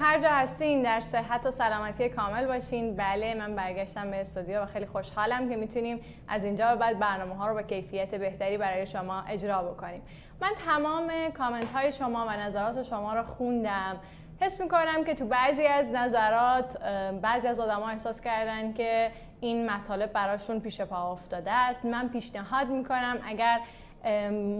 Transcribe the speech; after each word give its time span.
هر 0.00 0.20
جا 0.20 0.28
هستین 0.28 0.82
در 0.82 1.00
صحت 1.00 1.46
و 1.46 1.50
سلامتی 1.50 2.08
کامل 2.08 2.46
باشین. 2.46 2.96
بله 2.96 3.34
من 3.34 3.54
برگشتم 3.54 4.10
به 4.10 4.20
استودیو 4.20 4.62
و 4.62 4.66
خیلی 4.66 4.86
خوشحالم 4.86 5.48
که 5.48 5.56
می‌تونیم 5.56 6.00
از 6.28 6.44
اینجا 6.44 6.70
به 6.70 6.76
بعد 6.76 6.98
برنامه 6.98 7.34
ها 7.34 7.48
رو 7.48 7.54
با 7.54 7.62
کیفیت 7.62 8.14
بهتری 8.14 8.58
برای 8.58 8.86
شما 8.86 9.24
اجرا 9.28 9.62
بکنیم. 9.62 10.02
من 10.40 10.50
تمام 10.66 11.12
کامنت 11.38 11.72
های 11.72 11.92
شما 11.92 12.26
و 12.28 12.30
نظرات 12.30 12.82
شما 12.82 13.14
رو 13.14 13.22
خوندم. 13.22 13.96
حس 14.40 14.60
می‌کنم 14.60 15.04
که 15.04 15.14
تو 15.14 15.26
بعضی 15.26 15.66
از 15.66 15.88
نظرات 15.88 16.82
بعضی 17.22 17.48
از 17.48 17.60
آدما 17.60 17.88
احساس 17.88 18.20
کردن 18.20 18.72
که 18.72 19.10
این 19.40 19.70
مطالب 19.70 20.12
براشون 20.12 20.60
پیش 20.60 20.80
پا 20.80 21.12
افتاده 21.12 21.52
است. 21.52 21.84
من 21.84 22.08
پیشنهاد 22.08 22.68
می‌کنم 22.68 23.18
اگر 23.26 23.60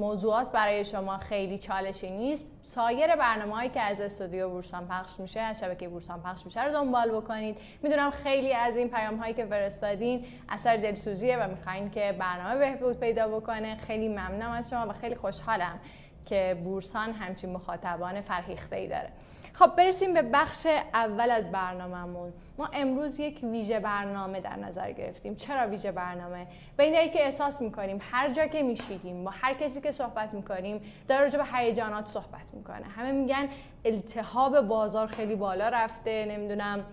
موضوعات 0.01 0.53
برای 0.53 0.85
شما 0.85 1.19
خیلی 1.19 1.59
چالشی 1.59 2.11
نیست. 2.11 2.47
سایر 2.63 3.17
برنامه 3.17 3.55
هایی 3.55 3.71
که 3.71 3.81
از 3.81 4.01
استودیو 4.01 4.49
بورسان 4.49 4.89
پخش 4.89 5.21
میشه 5.21 5.41
از 5.41 5.61
شبکه 5.61 5.89
بورسان 5.89 6.23
پخش 6.23 6.45
میشه 6.45 6.65
رو 6.65 6.73
دنبال 6.73 7.11
بکنید. 7.11 7.57
می‌دونم 7.83 8.11
خیلی 8.11 8.55
از 8.55 8.77
این 8.77 8.89
پیام 8.89 9.17
هایی 9.17 9.35
که 9.35 9.45
فرستادین 9.45 10.25
اثر 10.49 10.77
دلسوزیه 10.77 11.37
و 11.37 11.51
می‌خواین 11.51 11.91
که 11.91 12.17
برنامه 12.19 12.59
بهبود 12.59 13.01
پیدا 13.01 13.29
بکنه. 13.29 13.77
خیلی 13.77 14.09
ممنونم 14.09 14.51
از 14.51 14.71
شما 14.71 14.87
و 14.89 14.93
خیلی 14.93 15.15
خوشحالم 15.15 15.81
که 16.27 16.57
بورسان 16.65 17.13
همچین 17.13 17.53
مخاطبان 17.53 18.21
فرهیخته 18.21 18.77
ای 18.77 18.89
داره. 18.89 19.09
خب 19.59 19.77
برسیم 19.77 20.15
به 20.15 20.23
بخش 20.23 20.67
اول 20.95 21.31
از 21.31 21.53
برنامهمون. 21.53 22.33
ما 22.59 22.69
امروز 22.73 23.21
یک 23.21 23.41
ویژه 23.43 23.81
برنامه 23.81 24.41
در 24.41 24.57
نظر 24.57 24.93
گرفتیم. 24.93 25.35
چرا 25.35 25.69
ویژه 25.69 25.93
برنامه؟ 25.93 26.47
به 26.77 26.85
این 26.85 27.11
که 27.13 27.25
احساس 27.25 27.61
می‌کنیم 27.61 27.99
هر 28.11 28.33
جا 28.33 28.47
که 28.47 28.63
میشیدیم 28.63 29.25
با 29.25 29.31
هر 29.31 29.55
کسی 29.55 29.81
که 29.81 29.91
صحبت 29.91 30.35
می‌کنیم 30.35 30.81
در 31.09 31.21
راجع 31.21 31.39
به 31.39 31.45
هیجانات 31.53 32.07
صحبت 32.07 32.55
می‌کنه. 32.55 32.87
همه 32.87 33.13
میگن 33.13 33.49
التهاب 33.85 34.61
بازار 34.61 35.07
خیلی 35.07 35.35
بالا 35.35 35.69
رفته 35.69 36.27
نمی‌دونم 36.29 36.85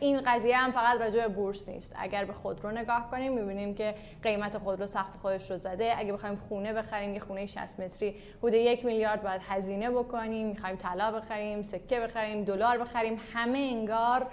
این 0.00 0.20
قضیه 0.26 0.56
هم 0.56 0.72
فقط 0.72 1.00
راجع 1.00 1.28
به 1.28 1.34
بورس 1.34 1.68
نیست. 1.68 1.94
اگر 1.98 2.24
به 2.24 2.32
خودرو 2.32 2.70
نگاه 2.70 3.10
کنیم 3.10 3.32
می‌بینیم 3.32 3.74
که 3.74 3.94
قیمت 4.22 4.58
خودرو 4.58 4.86
سقف 4.86 5.16
خودش 5.22 5.50
رو 5.50 5.56
زده. 5.56 5.94
اگه 5.96 6.12
بخوایم 6.12 6.36
خونه 6.48 6.72
بخریم 6.72 7.14
یه 7.14 7.20
خونه 7.20 7.46
60 7.46 7.80
متری 7.80 8.14
حدود 8.38 8.54
یک 8.54 8.84
میلیارد 8.84 9.22
باید 9.22 9.40
هزینه 9.48 9.90
بکنیم. 9.90 10.46
می‌خوایم 10.46 10.76
طلا 10.76 11.12
بخریم 11.12 11.62
سکه 11.62 12.00
بخریم 12.00 12.44
دلار 12.44 12.78
بخریم. 12.78 13.20
همه 13.32 13.58
انگار 13.58 14.26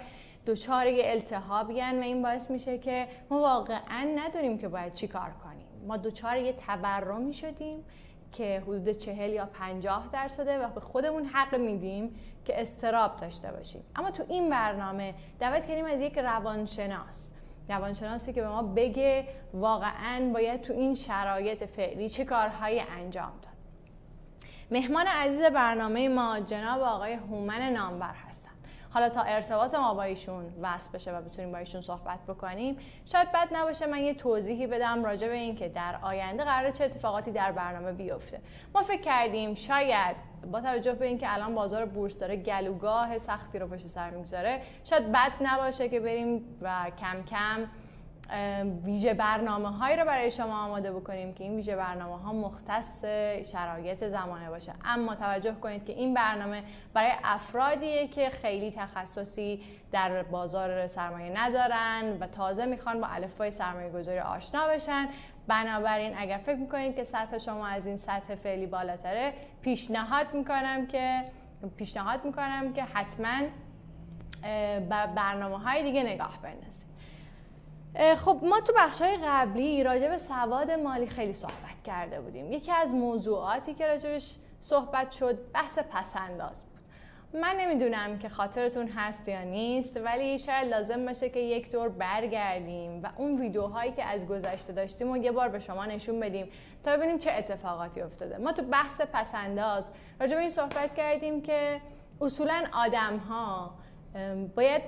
دچار 0.46 0.86
التهابیان 0.88 1.98
و 1.98 2.02
این 2.02 2.22
باعث 2.22 2.50
میشه 2.50 2.78
که 2.78 3.06
ما 3.30 3.40
واقعا 3.40 4.08
نداریم 4.16 4.58
که 4.58 4.68
باید 4.68 4.94
چی 4.94 5.08
کار 5.08 5.30
کنیم. 5.44 5.66
ما 5.86 5.96
دچار 5.96 6.36
یه 6.36 6.52
تورمی 6.52 7.34
شدیم 7.34 7.84
که 8.32 8.62
حدود 8.66 8.90
چهل 8.90 9.30
یا 9.30 9.46
پنجاه 9.46 10.08
درصده 10.12 10.58
و 10.58 10.68
به 10.68 10.80
خودمون 10.80 11.24
حق 11.24 11.54
میدیم 11.54 12.14
که 12.46 12.60
استراب 12.60 13.16
داشته 13.16 13.52
باشیم 13.52 13.84
اما 13.96 14.10
تو 14.10 14.24
این 14.28 14.50
برنامه 14.50 15.14
دعوت 15.40 15.66
کردیم 15.66 15.84
از 15.84 16.00
یک 16.00 16.18
روانشناس. 16.18 17.32
روانشناسی 17.68 18.32
که 18.32 18.40
به 18.40 18.48
ما 18.48 18.62
بگه 18.62 19.28
واقعا 19.54 20.30
باید 20.34 20.60
تو 20.60 20.72
این 20.72 20.94
شرایط 20.94 21.64
فعلی 21.64 22.10
چه 22.10 22.24
کارهایی 22.24 22.80
انجام 22.80 23.32
داد. 23.42 23.52
مهمان 24.70 25.06
عزیز 25.06 25.42
برنامه 25.42 26.08
ما 26.08 26.40
جناب 26.40 26.82
آقای 26.82 27.12
هومن 27.12 27.72
نامور 27.72 28.14
هست 28.14 28.25
حالا 28.96 29.08
تا 29.08 29.22
ارتباط 29.22 29.74
ما 29.74 29.94
با 29.94 30.02
ایشون 30.02 30.44
وصل 30.62 30.90
بشه 30.92 31.12
و 31.16 31.22
بتونیم 31.22 31.52
با 31.52 31.58
ایشون 31.58 31.80
صحبت 31.80 32.18
بکنیم 32.28 32.76
شاید 33.06 33.32
بد 33.32 33.48
نباشه 33.52 33.86
من 33.86 33.98
یه 33.98 34.14
توضیحی 34.14 34.66
بدم 34.66 35.04
راجع 35.04 35.28
به 35.28 35.34
اینکه 35.34 35.68
در 35.68 35.98
آینده 36.02 36.44
قرار 36.44 36.70
چه 36.70 36.84
اتفاقاتی 36.84 37.30
در 37.30 37.52
برنامه 37.52 37.92
بیفته. 37.92 38.40
ما 38.74 38.82
فکر 38.82 39.00
کردیم 39.00 39.54
شاید 39.54 40.16
با 40.52 40.60
توجه 40.60 40.92
به 40.92 41.06
اینکه 41.06 41.34
الان 41.34 41.54
بازار 41.54 41.84
بورس 41.84 42.18
داره 42.18 42.36
گلوگاه 42.36 43.18
سختی 43.18 43.58
رو 43.58 43.66
پشت 43.68 43.86
سر 43.86 44.10
می‌گذاره 44.10 44.62
شاید 44.84 45.12
بد 45.12 45.32
نباشه 45.40 45.88
که 45.88 46.00
بریم 46.00 46.58
و 46.62 46.90
کم 47.00 47.22
کم 47.22 47.68
ویژه 48.84 49.14
برنامه 49.14 49.68
هایی 49.68 49.96
رو 49.96 50.04
برای 50.04 50.30
شما 50.30 50.64
آماده 50.64 50.92
بکنیم 50.92 51.34
که 51.34 51.44
این 51.44 51.56
ویژه 51.56 51.76
برنامه 51.76 52.22
ها 52.22 52.32
مختص 52.32 53.04
شرایط 53.52 54.04
زمانه 54.04 54.50
باشه. 54.50 54.72
اما 54.84 55.14
توجه 55.14 55.52
کنید 55.52 55.84
که 55.84 55.92
این 55.92 56.14
برنامه 56.14 56.62
برای 56.94 57.12
افرادیه 57.24 58.08
که 58.08 58.30
خیلی 58.30 58.70
تخصصی 58.70 59.60
در 59.92 60.22
بازار 60.22 60.86
سرمایه 60.86 61.32
ندارن 61.34 62.16
و 62.20 62.26
تازه 62.26 62.66
می‌خوان 62.66 63.00
با 63.00 63.06
الفبای 63.06 63.50
سرمایه 63.50 63.90
گذاری 63.90 64.18
آشنا 64.18 64.68
بشن. 64.68 65.08
بنابراین 65.46 66.14
اگر 66.18 66.38
فکر 66.38 66.56
می‌کنید 66.56 66.96
که 66.96 67.04
سطح 67.04 67.38
شما 67.38 67.66
از 67.66 67.86
این 67.86 67.96
سطح 67.96 68.34
فعلی 68.34 68.66
بالاتره 68.66 69.32
پیشنهاد 69.62 70.34
می‌کنم 70.34 70.86
که 70.86 71.24
پیشنهاد 71.76 72.24
می‌کنم 72.24 72.72
که 72.72 72.84
حتما 72.84 73.46
برنامه 75.16 75.58
های 75.58 75.82
دیگه 75.82 76.02
نگاه 76.02 76.38
بندازید. 76.42 76.85
خب 78.16 78.40
ما 78.42 78.60
تو 78.60 78.72
بخش 78.76 79.02
های 79.02 79.18
قبلی 79.24 79.84
راجع 79.84 80.08
به 80.08 80.18
سواد 80.18 80.70
مالی 80.70 81.06
خیلی 81.06 81.32
صحبت 81.32 81.82
کرده 81.84 82.20
بودیم. 82.20 82.52
یکی 82.52 82.72
از 82.72 82.94
موضوعاتی 82.94 83.74
که 83.74 83.86
راجبش 83.86 84.36
صحبت 84.60 85.10
شد 85.10 85.52
بحث 85.52 85.78
پسنداز 85.78 86.64
بود. 86.64 86.76
من 87.40 87.56
نمی‌دونم 87.60 88.18
که 88.18 88.28
خاطرتون 88.28 88.88
هست 88.88 89.28
یا 89.28 89.42
نیست 89.42 89.96
ولی 89.96 90.38
شاید 90.38 90.68
لازم 90.68 91.06
باشه 91.06 91.28
که 91.28 91.40
یک 91.40 91.72
دور 91.72 91.88
برگردیم 91.88 93.02
و 93.02 93.08
اون 93.16 93.40
ویدیوهایی 93.40 93.92
که 93.92 94.04
از 94.04 94.26
گذشته 94.26 94.72
داشتیم 94.72 95.10
و 95.10 95.16
یه 95.16 95.32
بار 95.32 95.48
به 95.48 95.58
شما 95.58 95.86
نشون 95.86 96.20
بدیم 96.20 96.48
تا 96.84 96.96
ببینیم 96.96 97.18
چه 97.18 97.32
اتفاقاتی 97.32 98.00
افتاده. 98.00 98.38
ما 98.38 98.52
تو 98.52 98.62
بحث 98.62 99.00
پسنداز 99.00 99.90
راجع 100.20 100.34
به 100.34 100.40
این 100.40 100.50
صحبت 100.50 100.94
کردیم 100.94 101.42
که 101.42 101.80
اصولا 102.20 102.64
آدم 102.72 103.16
ها 103.16 103.70
باید 104.56 104.82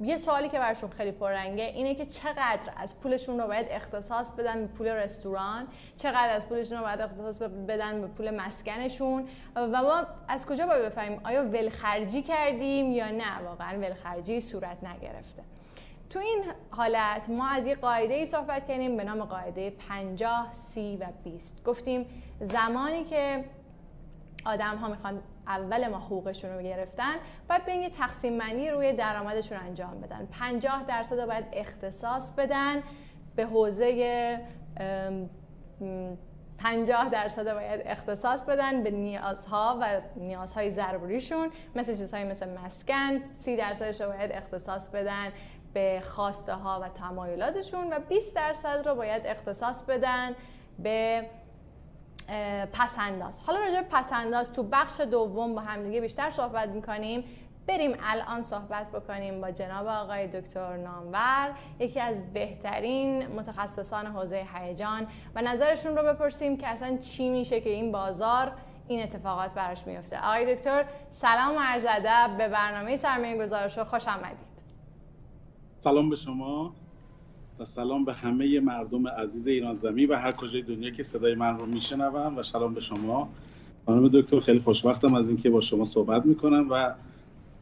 یه 0.00 0.16
سوالی 0.16 0.48
که 0.48 0.58
برشون 0.58 0.90
خیلی 0.90 1.12
پررنگه 1.12 1.64
اینه 1.64 1.94
که 1.94 2.06
چقدر 2.06 2.72
از 2.76 3.00
پولشون 3.00 3.40
رو 3.40 3.46
باید 3.46 3.66
اختصاص 3.70 4.30
بدن 4.30 4.60
به 4.60 4.66
پول 4.66 4.88
رستوران 4.88 5.68
چقدر 5.96 6.36
از 6.36 6.48
پولشون 6.48 6.78
رو 6.78 6.84
باید 6.84 7.00
اختصاص 7.00 7.38
بدن 7.42 8.00
به 8.00 8.06
پول 8.06 8.30
مسکنشون 8.30 9.28
و 9.56 9.82
ما 9.82 10.06
از 10.28 10.46
کجا 10.46 10.66
باید 10.66 10.84
بفهمیم؟ 10.84 11.20
آیا 11.24 11.44
ولخرجی 11.44 12.22
کردیم 12.22 12.92
یا 12.92 13.10
نه؟ 13.10 13.38
واقعا 13.44 13.78
ولخرجی 13.78 14.40
صورت 14.40 14.84
نگرفته. 14.84 15.42
تو 16.10 16.18
این 16.18 16.44
حالت 16.70 17.28
ما 17.28 17.48
از 17.48 17.66
یه 17.66 17.74
قاعده 17.74 18.14
ای 18.14 18.26
صحبت 18.26 18.68
کردیم 18.68 18.96
به 18.96 19.04
نام 19.04 19.24
قاعده 19.24 19.70
50 19.70 20.48
30 20.52 20.96
و 21.00 21.06
20 21.24 21.64
گفتیم 21.64 22.06
زمانی 22.40 23.04
که 23.04 23.44
آدم 24.46 24.76
ها 24.76 24.88
می‌خوان 24.88 25.22
اول 25.46 25.88
ما 25.88 25.98
حقوقشون 25.98 26.50
رو 26.50 26.62
گرفتن 26.62 27.14
باید 27.48 27.64
به 27.64 27.72
این 27.72 27.90
تقسیم 27.90 28.38
بندی 28.38 28.70
روی 28.70 28.92
درآمدشون 28.92 29.58
انجام 29.58 30.00
بدن. 30.00 30.28
50 30.40 30.84
درصد 30.88 31.20
رو 31.20 31.26
باید 31.26 31.44
اختصاص 31.52 32.30
بدن 32.30 32.82
به 33.36 33.46
حوزه 33.46 34.40
50 36.58 37.08
درصد 37.08 37.54
باید 37.54 37.82
اختصاص 37.84 38.44
بدن 38.44 38.82
به 38.82 38.90
نیازها 38.90 39.78
و 39.80 40.00
نیازهای 40.16 40.70
ضروریشون. 40.70 41.48
مثل 41.74 41.94
چیزهایی 41.96 42.24
مثل 42.24 42.48
مسکن 42.58 43.32
30 43.32 43.56
درصدش 43.56 44.00
رو 44.00 44.08
باید 44.08 44.32
اختصاص 44.32 44.88
بدن 44.88 45.32
به 45.74 46.02
خواسته 46.04 46.54
ها 46.54 46.80
و 46.82 46.88
تمایلاتشون 46.88 47.92
و 47.92 47.98
20 47.98 48.34
درصد 48.34 48.88
رو 48.88 48.94
باید 48.94 49.26
اختصاص 49.26 49.82
بدن 49.82 50.34
به 50.78 51.26
پسنداز. 52.72 53.40
حالا 53.40 53.58
راجع 53.60 53.80
به 53.80 53.88
پسنداز 53.90 54.52
تو 54.52 54.62
بخش 54.62 55.00
دوم 55.00 55.54
با 55.54 55.60
همدیگه 55.60 56.00
بیشتر 56.00 56.30
صحبت 56.30 56.68
می‌کنیم. 56.68 57.24
بریم 57.66 57.96
الان 58.02 58.42
صحبت 58.42 58.90
بکنیم 58.92 59.40
با 59.40 59.50
جناب 59.50 59.86
آقای 59.86 60.40
دکتر 60.40 60.76
نامور 60.76 61.50
یکی 61.78 62.00
از 62.00 62.32
بهترین 62.32 63.26
متخصصان 63.26 64.06
حوزه 64.06 64.46
هیجان. 64.54 65.06
و 65.34 65.42
نظرشون 65.42 65.96
رو 65.96 66.02
بپرسیم 66.02 66.56
که 66.56 66.68
اصلا 66.68 66.96
چی 66.96 67.28
میشه 67.28 67.60
که 67.60 67.70
این 67.70 67.92
بازار 67.92 68.52
این 68.88 69.02
اتفاقات 69.02 69.54
براش 69.54 69.86
میفته 69.86 70.18
آقای 70.18 70.54
دکتر 70.54 70.84
سلام 71.10 71.58
عرض 71.58 71.86
ادب. 71.88 72.36
به 72.38 72.48
برنامه 72.48 72.96
سرمایه 72.96 73.42
گزارش 73.42 73.78
خوش 73.78 74.08
آمدید. 74.08 74.50
سلام 75.78 76.10
به 76.10 76.16
شما. 76.16 76.74
و 77.60 77.64
سلام 77.64 78.04
به 78.04 78.12
همه 78.12 78.60
مردم 78.60 79.08
عزیز 79.08 79.46
ایران 79.46 79.74
زمین 79.74 80.08
و 80.08 80.16
هر 80.16 80.32
کجای 80.32 80.62
دنیا 80.62 80.90
که 80.90 81.02
صدای 81.02 81.34
من 81.34 81.58
رو 81.58 81.66
میشنون 81.66 82.36
و 82.36 82.42
سلام 82.42 82.74
به 82.74 82.80
شما. 82.80 83.28
خانم 83.86 84.08
دکتر 84.08 84.40
خیلی 84.40 84.58
خوشبختم 84.60 85.14
از 85.14 85.28
اینکه 85.28 85.50
با 85.50 85.60
شما 85.60 85.84
صحبت 85.84 86.26
می‌کنم 86.26 86.66
و 86.70 86.94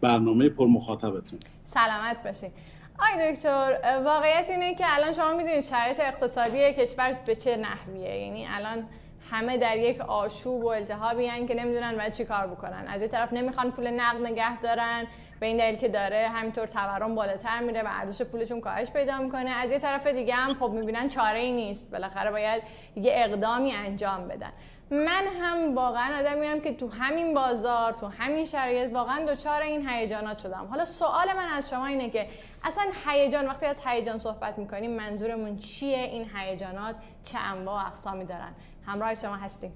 برنامه 0.00 0.48
پر 0.48 0.66
مخاطبتون 0.66 1.38
سلامت 1.64 2.22
باشید 2.24 2.52
آی 2.98 3.32
دکتر 3.32 3.78
واقعیت 4.04 4.50
اینه 4.50 4.74
که 4.74 4.84
الان 4.86 5.12
شما 5.12 5.32
می‌دونید 5.32 5.60
شرایط 5.60 6.00
اقتصادی 6.00 6.72
کشور 6.72 7.18
به 7.26 7.34
چه 7.34 7.56
نحویه. 7.56 8.16
یعنی 8.16 8.46
الان 8.46 8.84
همه 9.30 9.58
در 9.58 9.76
یک 9.78 10.00
آشوب 10.00 10.64
و 10.64 10.68
التهابی 10.68 11.46
که 11.48 11.54
نمی‌دونن 11.54 11.96
باید 11.96 12.12
چی 12.12 12.24
کار 12.24 12.46
بکنن. 12.46 12.84
از 12.88 13.02
یه 13.02 13.08
طرف 13.08 13.32
نمی‌خوان 13.32 13.70
پول 13.70 13.90
نقد 13.90 14.26
نگه 14.26 14.60
دارن. 14.60 15.06
به 15.40 15.46
این 15.46 15.56
دلیل 15.56 15.76
که 15.76 15.88
داره 15.88 16.28
همینطور 16.28 16.66
تورم 16.66 17.14
بالاتر 17.14 17.60
میره 17.60 17.82
و 17.82 17.86
ارزش 17.88 18.22
پولشون 18.22 18.60
کاهش 18.60 18.90
پیدا 18.90 19.18
می‌کنه. 19.18 19.50
از 19.50 19.70
یه 19.70 19.78
طرف 19.78 20.06
دیگه 20.06 20.34
هم 20.34 20.54
خب 20.54 20.70
می‌بینن 20.70 21.08
چاره 21.08 21.38
ای 21.38 21.52
نیست. 21.52 21.90
بالاخره 21.90 22.30
باید 22.30 22.62
یه 22.96 23.12
اقدامی 23.14 23.72
انجام 23.72 24.28
بدن. 24.28 24.52
من 24.90 25.24
هم 25.40 25.74
واقعا 25.74 26.18
آدمی 26.18 26.46
هم 26.46 26.60
که 26.60 26.74
تو 26.74 26.88
همین 26.88 27.34
بازار 27.34 27.92
تو 27.92 28.06
همین 28.06 28.44
شرایط 28.44 28.92
واقعا 28.92 29.24
دچار 29.24 29.62
این 29.62 29.88
هیجانات 29.88 30.38
شدم. 30.38 30.66
حالا 30.70 30.84
سوال 30.84 31.26
من 31.36 31.48
از 31.48 31.70
شما 31.70 31.86
اینه 31.86 32.10
که 32.10 32.26
اصلا 32.64 32.84
هیجان 33.06 33.46
وقتی 33.46 33.66
از 33.66 33.80
هیجان 33.84 34.18
صحبت 34.18 34.58
می‌کنیم 34.58 34.96
منظورمون 34.96 35.56
چیه؟ 35.56 35.98
این 35.98 36.26
هیجانات 36.34 36.96
چه 37.24 37.38
انواع 37.38 37.82
و 37.82 37.86
اقسامی 37.86 38.24
دارن؟ 38.24 38.52
همراه 38.86 39.14
شما 39.14 39.36
هستیم. 39.36 39.72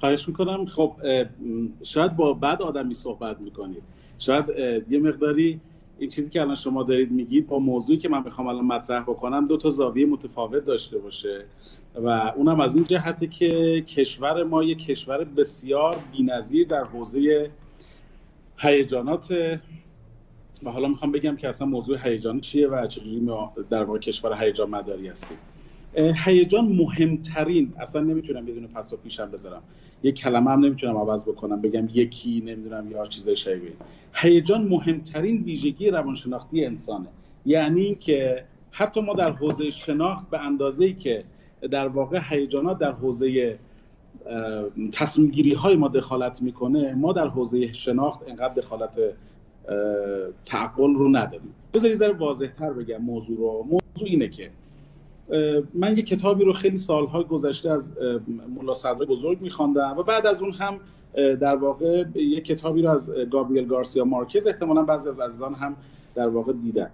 خواهش 0.00 0.28
می‌کنم. 0.28 0.66
خب 0.66 0.92
شاید 1.82 2.16
با 2.16 2.32
بعد 2.32 2.62
آدمی 2.62 2.94
صحبت 2.94 3.40
می‌کنید. 3.40 3.82
شاید 4.18 4.44
یه 4.90 4.98
مقداری 4.98 5.60
این 5.98 6.10
چیزی 6.10 6.30
که 6.30 6.40
الان 6.40 6.54
شما 6.54 6.82
دارید 6.82 7.10
میگید 7.10 7.46
با 7.46 7.58
موضوعی 7.58 7.98
که 7.98 8.08
من 8.08 8.22
بخوام 8.22 8.46
الان 8.46 8.64
مطرح 8.64 9.02
بکنم 9.02 9.46
دو 9.46 9.56
تا 9.56 9.70
زاویه 9.70 10.06
متفاوت 10.06 10.64
داشته 10.64 10.98
باشه 10.98 11.44
و 11.94 12.08
اونم 12.36 12.60
از 12.60 12.76
این 12.76 12.84
جهته 12.84 13.26
که 13.26 13.80
کشور 13.80 14.44
ما 14.44 14.62
یک 14.64 14.86
کشور 14.86 15.24
بسیار 15.24 15.96
بی‌نظیر 16.12 16.66
در 16.66 16.84
حوزه 16.84 17.50
هیجانات. 18.58 19.58
و 20.62 20.70
حالا 20.70 20.88
می‌خوام 20.88 21.12
بگم 21.12 21.36
که 21.36 21.48
اصلا 21.48 21.66
موضوع 21.66 22.08
هیجان 22.08 22.40
چیه 22.40 22.68
و 22.68 22.86
چجوری 22.86 23.28
در 23.70 23.84
واقع 23.84 23.98
کشور 23.98 24.44
هیجان 24.44 24.70
مداری 24.70 25.08
هستیم. 25.08 25.38
هیجان 25.98 26.64
مهمترین 26.64 27.72
اصلا 27.80 28.02
نمی‌تونم 28.02 28.46
بدون 28.46 28.66
پس 28.66 28.92
و 28.92 28.96
پیشم 28.96 29.30
بذارم. 29.30 29.62
یک 30.02 30.14
کلمه 30.14 30.50
هم 30.50 30.64
نمی‌تونم 30.64 30.96
عوض 30.96 31.24
بکنم 31.24 31.60
بگم 31.60 31.88
یکی 31.94 32.40
نمی‌دونم 32.46 32.90
یا 32.90 33.06
چیزای 33.06 33.36
شبیه. 33.36 33.72
هیجان 34.14 34.68
مهمترین 34.68 35.42
ویژگی 35.42 35.90
روانشناختی 35.90 36.64
انسانه. 36.64 37.08
یعنی 37.46 37.94
که 37.94 38.44
حتی 38.70 39.00
ما 39.00 39.14
در 39.14 39.30
حوزه 39.30 39.70
شناخت 39.70 40.30
به 40.30 40.40
اندازه 40.40 40.92
که 40.92 41.24
در 41.70 41.88
واقع 41.88 42.20
هیجانات 42.30 42.78
در 42.78 42.92
حوزه 42.92 43.58
تصمیم 44.92 45.30
گیری 45.30 45.54
های 45.54 45.76
ما 45.76 45.88
دخالت 45.88 46.42
می‌کنه 46.42 46.94
ما 46.94 47.12
در 47.12 47.26
حوزه 47.26 47.72
شناخت 47.72 48.20
انقدر 48.28 48.54
دخالت 48.54 48.90
تعقل 50.44 50.94
رو 50.94 51.08
نداریم. 51.08 51.54
بذارید 51.74 51.96
ذره 51.96 52.12
واضح 52.12 52.46
تر 52.46 52.72
بگم 52.72 52.96
موضوع 52.96 53.36
رو. 53.36 53.62
موضوع 53.62 54.08
اینه 54.08 54.28
که 54.28 54.50
من 55.74 55.96
یه 55.96 56.02
کتابی 56.02 56.44
رو 56.44 56.52
خیلی 56.52 56.76
سالهای 56.76 57.24
گذشته 57.24 57.70
از 57.70 57.90
ملا 58.56 58.74
صدر 58.74 59.04
بزرگ 59.04 59.40
میخواندم 59.40 59.94
و 59.98 60.02
بعد 60.02 60.26
از 60.26 60.42
اون 60.42 60.52
هم 60.52 60.80
در 61.14 61.56
واقع 61.56 62.04
یه 62.14 62.40
کتابی 62.40 62.82
رو 62.82 62.90
از 62.90 63.10
گابریل 63.10 63.66
گارسیا 63.66 64.04
مارکز 64.04 64.46
احتمالا 64.46 64.82
بعضی 64.82 65.08
از 65.08 65.20
عزیزان 65.20 65.54
هم 65.54 65.76
در 66.14 66.28
واقع 66.28 66.52
دیدن. 66.52 66.90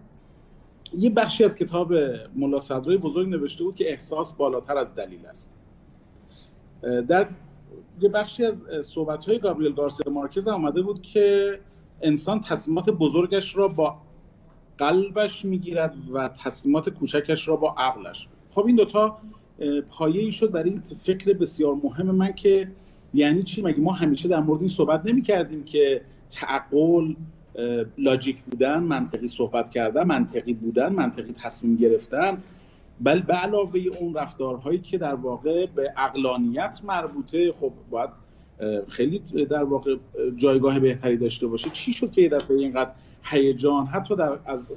یه 0.98 1.10
بخشی 1.10 1.44
از 1.44 1.56
کتاب 1.56 1.94
ملا 2.36 2.60
صدرای 2.60 2.96
بزرگ 2.96 3.28
نوشته 3.28 3.64
بود 3.64 3.76
که 3.76 3.90
احساس 3.90 4.32
بالاتر 4.32 4.78
از 4.78 4.94
دلیل 4.94 5.26
است. 5.26 5.52
در 7.08 7.28
یه 8.00 8.08
بخشی 8.08 8.44
از 8.44 8.64
صحبت 8.82 9.24
های 9.24 9.38
گابریل 9.38 9.72
گارسیا 9.72 10.12
مارکز 10.12 10.48
آمده 10.48 10.82
بود 10.82 11.02
که 11.02 11.58
انسان 12.02 12.40
تصمیمات 12.40 12.90
بزرگش 12.90 13.56
را 13.56 13.68
با 13.68 13.96
قلبش 14.78 15.44
می‌گیرد 15.44 15.94
و 16.12 16.30
تصمیمات 16.44 16.88
کوچکش 16.88 17.48
را 17.48 17.56
با 17.56 17.74
عقلش. 17.78 18.28
خب 18.50 18.66
این 18.66 18.76
دوتا 18.76 19.18
پایه 19.90 20.22
ای 20.22 20.32
شد 20.32 20.50
برای 20.50 20.70
این 20.70 20.80
فکر 20.80 21.32
بسیار 21.32 21.74
مهم 21.82 22.06
من 22.06 22.32
که 22.32 22.68
یعنی 23.14 23.42
چی؟ 23.42 23.62
مگه 23.62 23.80
ما 23.80 23.92
همیشه 23.92 24.28
در 24.28 24.40
مورد 24.40 24.60
این 24.60 24.68
صحبت 24.68 25.06
نمی 25.06 25.22
کردیم 25.22 25.64
که 25.64 26.00
تعقل 26.30 27.14
لاجیک 27.98 28.42
بودن 28.42 28.78
منطقی 28.78 29.28
صحبت 29.28 29.70
کردن 29.70 30.02
منطقی 30.02 30.52
بودن 30.52 30.92
منطقی 30.92 31.32
تصمیم 31.32 31.76
گرفتن؟ 31.76 32.42
بل 33.00 33.20
به 33.20 33.34
علاوه 33.34 33.80
اون 34.00 34.14
رفتارهایی 34.14 34.78
که 34.78 34.98
در 34.98 35.14
واقع 35.14 35.66
به 35.66 35.92
اقلانیت 35.96 36.80
مربوطه 36.84 37.52
خب 37.52 37.72
باید 37.90 38.10
خیلی 38.88 39.18
در 39.50 39.64
واقع 39.64 39.96
جایگاه 40.36 40.80
بهتری 40.80 41.16
داشته 41.16 41.46
باشه. 41.46 41.70
چی 41.70 41.92
شد 41.92 42.12
که 42.12 42.22
یه 42.22 42.28
دفعه 42.28 42.56
اینقدر 42.56 42.90
هیجان 43.24 43.86
حتی 43.86 44.16
در 44.16 44.38
از 44.46 44.72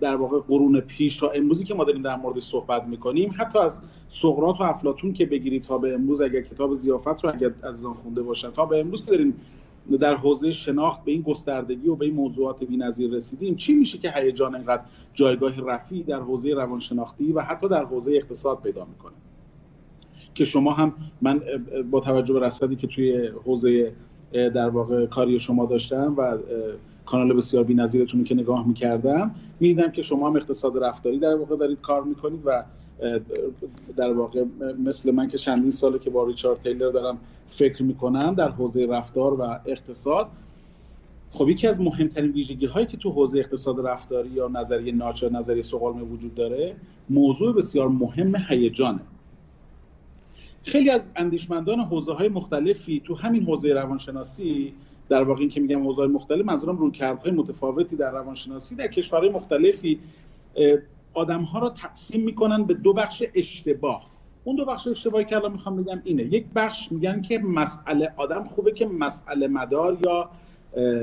در 0.00 0.16
واقع 0.16 0.38
قرون 0.48 0.80
پیش 0.80 1.16
تا 1.16 1.28
امروزی 1.28 1.64
که 1.64 1.74
ما 1.74 1.84
داریم 1.84 2.02
در 2.02 2.16
مورد 2.16 2.38
صحبت 2.38 2.84
می‌کنیم 2.84 3.34
حتی 3.38 3.58
از 3.58 3.80
سقراط 4.08 4.60
و 4.60 4.62
افلاتون 4.62 5.12
که 5.12 5.26
بگیرید 5.26 5.62
تا 5.62 5.78
به 5.78 5.94
امروز 5.94 6.20
اگر 6.20 6.40
کتاب 6.40 6.72
زیافت 6.72 7.24
رو 7.24 7.34
اگر 7.34 7.50
عزیزان 7.64 7.94
خونده 7.94 8.22
باشن 8.22 8.50
تا 8.50 8.66
به 8.66 8.80
امروز 8.80 9.04
که 9.04 9.10
داریم 9.10 9.34
در 10.00 10.14
حوزه 10.14 10.52
شناخت 10.52 11.04
به 11.04 11.12
این 11.12 11.22
گستردگی 11.22 11.88
و 11.88 11.96
به 11.96 12.04
این 12.04 12.14
موضوعات 12.14 12.64
بی‌نظیر 12.64 13.10
رسیدیم 13.10 13.56
چی 13.56 13.74
میشه 13.74 13.98
که 13.98 14.12
هیجان 14.16 14.54
انقدر 14.54 14.82
جایگاه 15.14 15.60
رفیع 15.66 16.04
در 16.04 16.20
حوزه 16.20 16.54
روانشناختی 16.54 17.32
و 17.32 17.40
حتی 17.40 17.68
در 17.68 17.84
حوزه 17.84 18.12
اقتصاد 18.12 18.60
پیدا 18.62 18.84
می‌کنه؟ 18.84 19.12
که 20.34 20.44
شما 20.44 20.72
هم 20.72 20.92
من 21.22 21.40
با 21.90 22.00
توجه 22.00 22.34
به 22.34 22.40
رصدی 22.40 22.76
که 22.76 22.86
توی 22.86 23.30
حوزه 23.44 23.92
در 24.32 24.68
واقع 24.68 25.06
کاری 25.06 25.38
شما 25.38 25.66
داشتم 25.66 26.14
و 26.16 26.38
کانال 27.06 27.32
بسیار 27.32 27.64
بی‌نظیرتون 27.64 28.24
که 28.24 28.34
نگاه 28.34 28.68
می‌کردم 28.68 29.34
می‌دیدم 29.60 29.90
که 29.90 30.02
شما 30.02 30.28
هم 30.28 30.36
اقتصاد 30.36 30.84
رفتاری 30.84 31.18
در 31.18 31.34
واقع 31.34 31.56
دارید 31.56 31.80
کار 31.80 32.02
می‌کنید 32.02 32.40
و 32.44 32.64
در 33.96 34.12
واقع 34.12 34.44
مثل 34.84 35.10
من 35.10 35.28
که 35.28 35.38
چندین 35.38 35.70
ساله 35.70 35.98
که 35.98 36.10
با 36.10 36.24
ریچارد 36.24 36.58
تیلر 36.58 36.90
دارم 36.90 37.18
فکر 37.48 37.82
می‌کنم 37.82 38.34
در 38.34 38.48
حوزه 38.48 38.86
رفتار 38.86 39.40
و 39.40 39.60
اقتصاد 39.66 40.28
خب 41.30 41.48
یکی 41.48 41.66
از 41.66 41.80
مهمترین 41.80 42.30
ویژگی 42.30 42.66
هایی 42.66 42.86
که 42.86 42.96
تو 42.96 43.10
حوزه 43.10 43.38
اقتصاد 43.38 43.86
رفتاری 43.86 44.28
یا 44.28 44.48
نظریه 44.48 44.92
ناچ 44.92 45.22
یا 45.22 45.28
نظریه 45.28 45.62
سقالمه 45.62 46.02
وجود 46.02 46.34
داره 46.34 46.76
موضوع 47.10 47.54
بسیار 47.54 47.88
مهم 47.88 48.36
هیجانه. 48.48 49.00
خیلی 50.62 50.90
از 50.90 51.10
اندیشمندان 51.16 51.80
حوزه 51.80 52.12
های 52.12 52.28
مختلفی 52.28 53.00
تو 53.00 53.14
همین 53.14 53.44
حوزه 53.44 53.72
روانشناسی 53.72 54.74
در 55.08 55.22
واقع 55.22 55.40
این 55.40 55.48
که 55.48 55.60
میگم 55.60 55.82
حوزه 55.82 56.06
مختلف 56.06 56.46
منظورم 56.46 56.76
رویکردهای 56.76 57.32
متفاوتی 57.32 57.96
در 57.96 58.10
روانشناسی 58.10 58.74
در 58.74 58.86
کشورهای 58.86 59.30
مختلفی 59.30 59.98
آدم 61.14 61.42
ها 61.42 61.58
را 61.58 61.70
تقسیم 61.70 62.24
می‌کنن 62.24 62.64
به 62.64 62.74
دو 62.74 62.92
بخش 62.92 63.22
اشتباه. 63.34 64.06
اون 64.44 64.56
دو 64.56 64.64
بخش 64.64 64.86
اشتباهی 64.86 65.24
که 65.24 65.36
الان 65.36 65.52
می‌خوام 65.52 65.82
بگم 65.82 66.00
اینه. 66.04 66.22
یک 66.22 66.46
بخش 66.54 66.92
میگن 66.92 67.22
که 67.22 67.38
مسئله 67.38 68.12
آدم 68.16 68.44
خوبه 68.44 68.72
که 68.72 68.86
مسئله 68.86 69.48
مدار 69.48 69.98
یا 70.04 70.30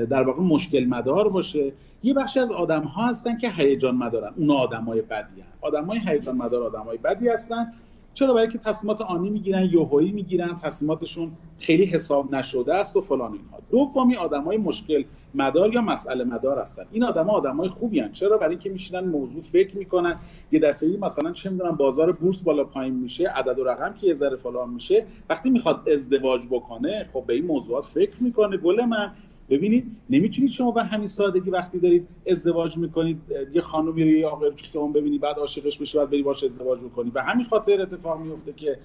در 0.06 0.22
واقع 0.22 0.42
مشکل 0.42 0.84
مدار 0.84 1.28
باشه. 1.28 1.72
یه 2.02 2.14
بخشی 2.14 2.40
از 2.40 2.52
آدم 2.52 2.82
ها 2.82 3.06
هستن 3.06 3.38
که 3.38 3.50
هیجان 3.50 3.94
مدارن. 3.94 4.32
اونا 4.36 4.54
آدمای 4.54 5.00
بدی 5.00 5.40
هستن. 5.40 5.58
آدمای 5.60 6.00
هیجان 6.06 6.36
مدار 6.36 6.62
آدمای 6.62 6.98
بدی 6.98 7.28
هستن. 7.28 7.72
چرا 8.14 8.34
برای 8.34 8.48
که 8.48 8.58
تصمیمات 8.58 9.00
آنی 9.00 9.30
می‌گیرن 9.30 9.64
یوهایی 9.64 10.12
می‌گیرن 10.12 10.58
تصمیماتشون 10.62 11.32
خیلی 11.58 11.84
حساب 11.84 12.34
نشده 12.34 12.74
است 12.74 12.96
و 12.96 13.00
فلان 13.00 13.32
اینها. 13.32 13.58
دومی 13.70 14.16
آدمای 14.16 14.56
مشکل 14.56 15.04
مدار 15.34 15.74
یا 15.74 15.80
مسئله 15.82 16.24
مدار 16.24 16.58
هستن. 16.58 16.84
این 16.92 17.04
آدما 17.04 17.32
آدمای 17.32 17.68
خوبی 17.68 18.00
هن. 18.00 18.12
چرا؟ 18.12 18.36
برای 18.36 18.50
اینکه 18.50 18.70
میشینن 18.70 19.08
موضوع 19.08 19.42
فکر 19.42 19.76
می‌کنن. 19.76 20.18
یه 20.52 20.60
دفعه 20.60 20.96
مثلا 20.96 21.32
چه 21.32 21.50
می‌دونم 21.50 21.76
بازار 21.76 22.12
بورس 22.12 22.42
بالا 22.42 22.64
پایین 22.64 22.94
میشه 22.94 23.28
عدد 23.28 23.58
و 23.58 23.64
رقم 23.64 23.94
که 23.94 24.06
یه 24.06 24.14
ذره 24.14 24.36
فلان 24.36 24.70
میشه 24.70 25.06
وقتی 25.30 25.50
می‌خواد 25.50 25.88
ازدواج 25.88 26.46
بکنه 26.50 27.08
خب 27.12 27.24
به 27.26 27.34
این 27.34 27.46
موضوعات 27.46 27.84
فکر 27.84 28.22
می‌کنه. 28.22 28.56
گل 28.56 28.84
من 28.84 29.12
ببینید 29.50 29.96
نمی‌تونید 30.10 30.50
شما 30.50 30.70
به 30.70 30.84
همین 30.84 31.06
سادگی 31.06 31.50
وقتی 31.50 31.78
دارید 31.78 32.08
ازدواج 32.26 32.76
می‌کنید 32.76 33.20
یه 33.54 33.60
خانومی 33.60 34.04
رو 34.04 34.10
یه 34.10 34.26
آقای 34.26 34.52
که 34.72 34.78
اون 34.78 34.92
ببینید 34.92 35.20
بعد 35.20 35.36
عاشقش 35.36 35.78
بشه 35.78 35.98
بعد 35.98 36.10
بری 36.10 36.22
باش 36.22 36.44
ازدواج 36.44 36.80
بکنید 36.80 37.12
به 37.12 37.22
همین 37.22 37.44
خاطر 37.44 37.80
اتفاق 37.80 38.20
میفته 38.20 38.52
که 38.52 38.78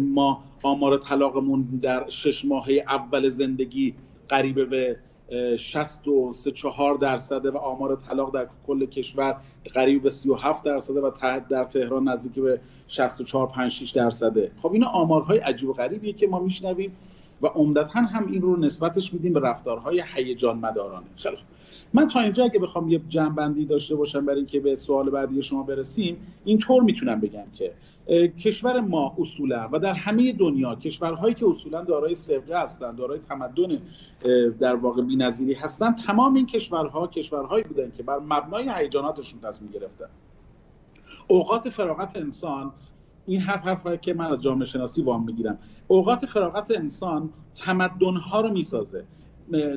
ما 0.00 0.44
آمار 0.62 0.98
طلاقمون 0.98 1.62
در 1.82 2.08
شش 2.08 2.44
ماهه 2.44 2.84
اول 2.88 3.28
زندگی 3.28 3.94
قریب 4.28 4.70
به 4.70 4.96
63 5.58 6.52
4 6.52 6.94
درصده 6.94 7.50
و 7.50 7.56
آمار 7.56 7.98
طلاق 8.08 8.34
در 8.34 8.48
کل 8.66 8.86
کشور 8.86 9.36
قریب 9.74 10.02
به 10.02 10.10
37 10.10 10.64
درصده 10.64 11.00
و 11.00 11.10
در 11.50 11.64
تهران 11.64 12.08
نزدیک 12.08 12.32
به 12.32 12.60
64 12.88 13.46
5 13.46 13.72
6 13.72 13.90
درصده. 13.90 14.50
خب 14.58 14.72
اینا 14.72 14.86
آمارهای 14.86 15.38
عجیب 15.38 15.68
و 15.68 15.72
غریبیه 15.72 16.12
که 16.12 16.26
ما 16.26 16.40
میشنویم. 16.40 16.92
و 17.44 17.46
عمدتا 17.46 18.00
هم 18.00 18.26
این 18.26 18.42
رو 18.42 18.56
نسبتش 18.56 19.12
میدیم 19.12 19.32
به 19.32 19.40
رفتارهای 19.40 20.02
هیجان 20.14 20.58
مدارانه 20.58 21.06
خیلی 21.16 21.36
من 21.92 22.08
تا 22.08 22.20
اینجا 22.20 22.44
اگه 22.44 22.58
بخوام 22.58 22.88
یه 22.88 23.00
جنبندی 23.08 23.64
داشته 23.64 23.94
باشم 23.94 24.26
برای 24.26 24.38
اینکه 24.38 24.60
به 24.60 24.74
سوال 24.74 25.10
بعدی 25.10 25.42
شما 25.42 25.62
برسیم 25.62 26.16
اینطور 26.44 26.82
می‌تونم 26.82 27.20
بگم 27.20 27.44
که 27.54 27.72
کشور 28.38 28.80
ما 28.80 29.14
اصولا 29.18 29.68
و 29.72 29.78
در 29.78 29.92
همه 29.92 30.32
دنیا 30.32 30.74
کشورهایی 30.74 31.34
که 31.34 31.48
اصولا 31.48 31.84
دارای 31.84 32.14
سرقه 32.14 32.62
هستند 32.62 32.96
دارای 32.96 33.18
تمدن 33.18 33.78
در 34.60 34.74
واقع 34.74 35.02
بی‌نظیری 35.02 35.54
هستند 35.54 35.96
تمام 35.96 36.34
این 36.34 36.46
کشورها 36.46 37.06
کشورهایی 37.06 37.64
بودن 37.64 37.92
که 37.96 38.02
بر 38.02 38.18
مبنای 38.18 38.70
هیجاناتشون 38.76 39.40
تصمیم 39.40 39.70
گرفتن. 39.70 40.08
اوقات 41.28 41.68
فراغت 41.68 42.16
انسان 42.16 42.72
این 43.26 43.40
هر 43.40 43.56
حرفی 43.56 43.98
که 43.98 44.14
من 44.14 44.26
از 44.26 44.42
جامعه 44.42 44.66
شناسی 44.66 45.02
وام 45.02 45.24
می‌گیرم. 45.24 45.58
اوقات 45.88 46.26
فراغت 46.26 46.70
انسان 46.70 47.30
تمدنها 47.54 48.40
رو 48.40 48.50
می‌سازه. 48.50 49.04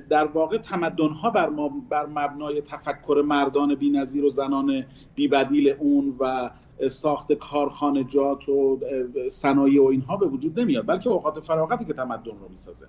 در 0.10 0.26
واقع 0.26 0.58
تمدنها 0.58 1.30
بر, 1.30 1.50
بر 1.90 2.06
مبنای 2.06 2.62
تفکر 2.62 3.24
مردان 3.26 3.76
بینظیر 3.76 4.26
و 4.26 4.30
زنان 4.30 4.86
بیبدیل 5.16 5.70
اون 5.80 6.16
و 6.20 6.50
ساخت 6.88 7.34
کارخانجات 7.34 8.50
و 8.50 8.80
صنایع 9.32 9.84
و 9.84 9.86
اینها 9.86 10.18
به 10.18 10.26
وجود 10.26 10.60
نمیاد 10.60 10.88
بلکه 10.88 11.10
اوقات 11.10 11.40
فراغتی 11.40 11.86
که 11.86 11.94
تمدن 11.94 12.32
رو 12.32 12.50
می‌سازه. 12.50 12.88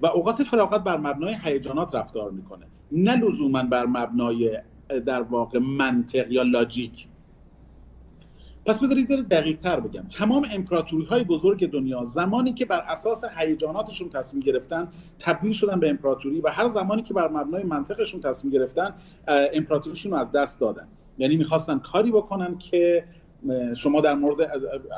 و 0.00 0.06
اوقات 0.06 0.42
فراغت 0.42 0.84
بر 0.84 0.96
مبنای 0.96 1.36
هیجانات 1.44 1.94
رفتار 1.94 2.30
می‌کنه. 2.30 2.66
نه 2.92 3.16
لزوما 3.16 3.62
بر 3.62 3.86
مبنای 3.86 4.58
در 5.06 5.22
واقع 5.22 5.58
منطق 5.58 6.32
یا 6.32 6.42
لاجیک 6.42 7.07
پس 8.68 8.82
بذارید 8.82 9.28
دقیق 9.28 9.58
تر 9.58 9.80
بگم. 9.80 10.02
تمام 10.02 10.46
امپراتوری 10.52 11.04
های 11.04 11.24
بزرگ 11.24 11.70
دنیا 11.70 12.02
زمانی 12.02 12.52
که 12.52 12.64
بر 12.66 12.80
اساس 12.88 13.24
هیجاناتشون 13.36 14.08
تصمیم 14.08 14.42
گرفتن 14.42 14.88
تبدیل 15.18 15.52
شدن 15.52 15.80
به 15.80 15.90
امپراتوری 15.90 16.40
و 16.40 16.48
هر 16.50 16.68
زمانی 16.68 17.02
که 17.02 17.14
بر 17.14 17.28
مبنای 17.28 17.62
منطقشون 17.62 18.20
تصمیم 18.20 18.52
گرفتن 18.52 18.94
امپراتوریشون 19.28 20.12
رو 20.12 20.18
از 20.18 20.32
دست 20.32 20.60
دادن. 20.60 20.88
یعنی 21.18 21.36
می‌خواستن 21.36 21.78
کاری 21.78 22.10
بکنن 22.10 22.58
که 22.58 23.04
شما 23.76 24.00
در 24.00 24.14
مورد 24.14 24.40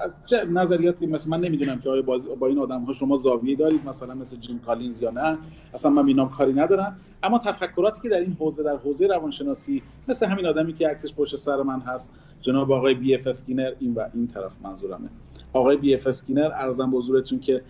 از 0.05 0.15
نظریاتی 0.51 1.07
مثل 1.07 1.31
من 1.31 1.41
نمی‌دونم 1.41 1.81
که 1.81 1.91
آیا 1.91 2.03
با 2.41 2.47
این 2.47 2.59
آدم 2.59 2.83
ها 2.83 2.93
شما 2.93 3.17
زاویه 3.17 3.57
دارید 3.57 3.85
مثلا 3.87 4.15
مثل 4.15 4.37
جیم 4.37 4.59
کالینز 4.59 5.03
یا 5.03 5.11
نه. 5.11 5.39
اصلا 5.75 5.91
من 5.91 6.07
اینام 6.07 6.31
کاری 6.31 6.53
ندارم. 6.53 6.97
اما 7.23 7.39
تفکراتی 7.39 8.03
که 8.03 8.09
در 8.09 8.21
این 8.21 8.33
حوزه 8.33 8.63
در 8.63 8.77
حوزه 8.77 9.07
روانشناسی 9.07 9.83
مثل 10.09 10.27
همین 10.27 10.47
آدمی 10.47 10.73
که 10.73 10.89
عکسش 10.89 11.15
پشت 11.15 11.37
سر 11.37 11.63
من 11.63 11.81
هست 11.81 12.13
جناب 12.41 12.73
آقای 12.73 12.95
بی 12.95 13.15
اف 13.15 13.27
اسکینر 13.27 13.73
این 13.81 13.95
و 13.95 14.05
این 14.15 14.27
طرف 14.27 14.53
منظورمه. 14.65 15.09
آقای 15.53 15.77
بی 15.77 15.95
اف 15.95 16.07
اسکینر 16.07 16.51
عرضم 16.55 16.97
حضورتون 16.97 17.41
که 17.41 17.63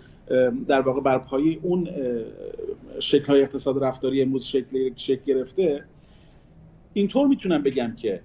در 0.68 0.80
واقع 0.80 1.00
بر 1.00 1.18
پایه 1.18 1.58
اون 1.62 1.88
شکل 3.00 3.26
های 3.26 3.42
اقتصاد 3.42 3.84
رفتاری 3.84 4.22
امروز 4.22 4.44
شکل 4.44 4.90
شکل 4.96 5.22
گرفته. 5.26 5.84
اینطور 6.92 7.26
می‌تونم 7.26 7.62
بگم 7.62 7.94
که 7.96 8.20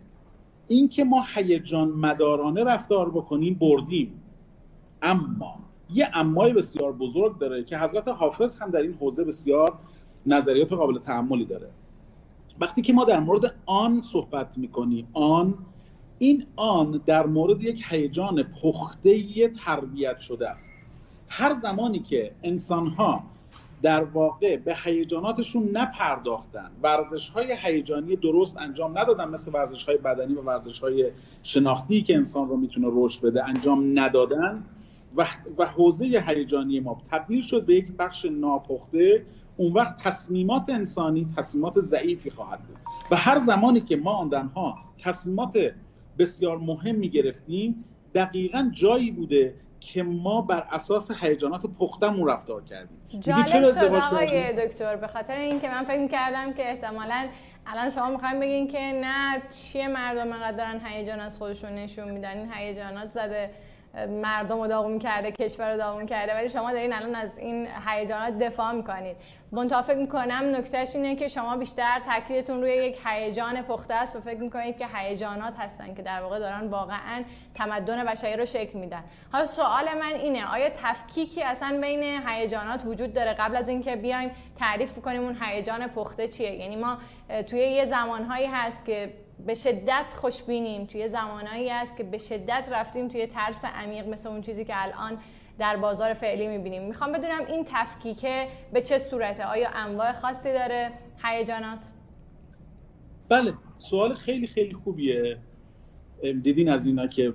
اینکه 0.68 1.04
ما 1.04 1.26
هیجان 1.36 1.90
مدارانه 1.90 2.64
رفتار 2.64 3.10
بکنیم 3.10 3.54
بردیم. 3.54 4.22
اما 5.02 5.56
یه 5.94 6.10
امای 6.14 6.54
بسیار 6.54 6.92
بزرگ 6.92 7.38
داره 7.38 7.64
که 7.64 7.78
حضرت 7.78 8.08
حافظ 8.08 8.58
هم 8.58 8.72
در 8.72 8.82
این 8.82 8.94
حوزه 8.94 9.24
بسیار 9.24 9.74
نظریات 10.26 10.74
قابل 10.74 11.00
تحملی 11.00 11.46
داره. 11.46 11.70
وقتی 12.60 12.82
که 12.82 12.94
ما 12.94 13.06
در 13.06 13.20
مورد 13.20 13.56
آن 13.66 14.02
صحبت 14.02 14.58
می‌کنیم 14.58 15.08
آن 15.14 15.54
این 16.20 16.46
آن 16.56 17.02
در 17.06 17.26
مورد 17.26 17.64
یک 17.64 17.84
هیجان 17.90 18.44
پخته 18.44 19.48
تربیت 19.50 20.18
شده 20.18 20.50
است. 20.50 20.72
هر 21.28 21.54
زمانی 21.54 22.00
که 22.00 22.32
انسان 22.44 22.88
ها 22.88 23.24
در 23.82 24.04
واقع 24.04 24.58
به 24.58 24.76
هیجاناتشون 24.84 25.70
نپرداختن. 25.74 26.72
ورزش 26.84 27.30
های 27.30 27.56
هیجانی 27.62 28.16
درست 28.16 28.58
انجام 28.58 28.98
ندادن 28.98 29.30
مثل 29.30 29.52
ورزش 29.54 29.84
های 29.84 29.98
بدنی 29.98 30.34
و 30.34 30.42
ورزش 30.42 30.80
های 30.80 31.12
شناختی 31.44 32.02
که 32.02 32.16
انسان 32.16 32.50
رو 32.50 32.58
می‌تونه 32.58 32.88
رشد 32.92 33.22
بده 33.22 33.46
انجام 33.46 34.00
ندادن. 34.00 34.64
و, 35.18 35.28
و 35.58 35.66
حوزه 35.66 36.24
هیجانی 36.28 36.80
ما 36.80 36.98
تبدیل 37.12 37.42
شد 37.42 37.66
به 37.66 37.76
یک 37.76 37.92
بخش 37.92 38.26
ناپخته. 38.26 39.26
اون 39.58 39.74
وقت 39.74 39.98
تصمیمات 40.04 40.70
انسانی 40.70 41.28
تصمیمات 41.38 41.80
ضعیفی 41.80 42.30
خواهد 42.30 42.60
بود. 42.60 42.78
و 43.12 43.16
هر 43.16 43.40
زمانی 43.40 43.82
که 43.82 43.96
ما 43.96 44.12
آندنها 44.12 44.78
تصمیمات 44.98 45.58
بسیار 46.20 46.58
مهمی 46.58 47.10
گرفتیم 47.10 47.84
دقیقا 48.16 48.70
جایی 48.74 49.12
بوده 49.12 49.56
که 49.94 50.04
ما 50.04 50.42
بر 50.42 50.68
اساس 50.72 51.12
هیجانات 51.12 51.62
پختمون 51.80 52.30
رفتار 52.30 52.64
کردیم. 52.64 52.98
جالب 53.20 53.46
چرا 53.46 53.74
شد 53.74 53.84
آقای 53.84 54.68
دکتر 54.68 54.96
به 54.96 55.08
خاطر 55.08 55.38
اینکه 55.38 55.70
من 55.70 55.84
فکر 55.84 56.08
کردم 56.08 56.54
که 56.54 56.70
احتمالا 56.70 57.28
الان 57.66 57.90
شما 57.90 58.10
می‌خوایم 58.10 58.40
بگین 58.40 58.68
که 58.68 58.80
نه 58.80 59.42
چیه 59.50 59.88
مردم 59.88 60.34
انقدر 60.34 60.58
دارن 60.58 60.86
هیجان 60.86 61.20
از 61.20 61.38
خودشون 61.38 61.76
نشون 61.76 62.12
میدن؟ 62.12 62.38
این 62.38 62.54
هیجانات 62.54 63.12
زده 63.12 63.50
مردم 64.10 64.62
رو 64.62 64.68
داغون 64.68 65.00
کرده 65.00 65.32
کشور 65.32 65.72
رو 65.72 65.78
داغون 65.78 66.06
کرده 66.06 66.36
ولی 66.36 66.50
شما 66.50 66.72
دارین 66.72 66.94
الان 66.94 67.16
از 67.16 67.38
این 67.38 67.68
هیجانات 67.88 68.40
دفاع 68.40 68.72
می‌کنید. 68.72 69.16
منتها 69.52 69.82
فکر 69.82 69.98
می‌کنم 69.98 70.56
نکتهش 70.56 70.96
اینه 70.96 71.16
که 71.16 71.28
شما 71.28 71.58
بیشتر 71.58 72.02
تاکیدتون 72.06 72.62
روی 72.62 72.72
یک 72.72 72.98
هیجان 73.06 73.62
پخته 73.62 73.94
است 73.94 74.16
و 74.16 74.20
فکر 74.20 74.40
می‌کنید 74.40 74.78
که 74.78 74.88
هیجانات 74.94 75.54
هستن 75.60 75.94
که 75.94 76.02
در 76.02 76.22
واقع 76.22 76.40
دارن 76.40 76.68
واقعا 76.68 77.24
تمدن 77.56 78.06
بشری 78.06 78.36
رو 78.36 78.46
شکل 78.46 78.80
میدن. 78.80 79.04
حالا 79.32 79.46
سوال 79.46 79.86
من 80.02 80.14
اینه 80.14 80.52
آیا 80.54 80.70
تفکیکی 80.84 81.44
اصلا 81.44 81.80
بین 81.82 82.04
هیجانات 82.28 82.86
وجود 82.86 83.14
داره؟ 83.14 83.34
قبل 83.34 83.56
از 83.56 83.70
اینکه 83.70 83.96
بیایم 83.96 84.32
تعریف 84.60 85.00
کنیم 85.02 85.22
اون 85.22 85.38
هیجان 85.42 85.88
پخته 85.88 86.28
چیه. 86.28 86.52
یعنی 86.52 86.76
ما 86.76 86.98
توی 87.50 87.60
یه 87.60 87.86
زمانهایی 87.86 88.46
هست 88.46 88.86
که 88.86 89.14
به 89.46 89.54
شدت 89.56 90.14
خوشبینیم. 90.16 90.86
توی 90.86 91.08
زمانهایی 91.08 91.70
است 91.70 91.98
که 91.98 92.04
به 92.04 92.18
شدت 92.18 92.68
رفتیم 92.72 93.08
توی 93.08 93.28
ترس 93.28 93.66
عمیق 93.66 94.08
مثل 94.08 94.30
اون 94.30 94.42
چیزی 94.42 94.66
که 94.66 94.74
الان 94.76 95.18
در 95.60 95.78
بازار 95.78 96.14
فعلی 96.14 96.48
می‌بینیم. 96.48 96.84
می‌خوام 96.84 97.12
بدونم 97.12 97.46
این 97.48 97.66
تفکیکه 97.68 98.48
به 98.74 98.82
چه 98.82 98.98
صورته؟ 98.98 99.46
آیا 99.46 99.70
انواع 99.70 100.14
خاصی 100.14 100.54
داره؟ 100.54 100.92
هیجانات؟ 101.24 101.80
بله 103.30 103.54
سوال 103.78 104.14
خیلی 104.14 104.48
خیلی 104.48 104.74
خوبیه. 104.74 105.38
دیدین 106.44 106.70
از 106.70 106.86
اینا 106.86 107.08
که 107.08 107.34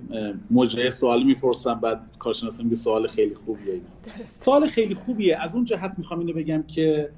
مجره 0.51 0.89
سوال 0.89 1.23
می‌پرسم 1.23 1.79
بعد 1.79 2.01
کارشناس 2.19 2.63
میگه 2.63 2.75
سوال 2.75 3.07
خیلی 3.07 3.35
خوبیه 3.35 3.73
اینا. 3.73 4.25
سوال 4.25 4.67
خیلی 4.67 4.95
خوبیه. 4.95 5.37
از 5.37 5.55
اون 5.55 5.65
جهت 5.65 5.93
می‌خوام 5.97 6.19
اینو 6.19 6.33
بگم 6.33 6.63
که 6.63 7.09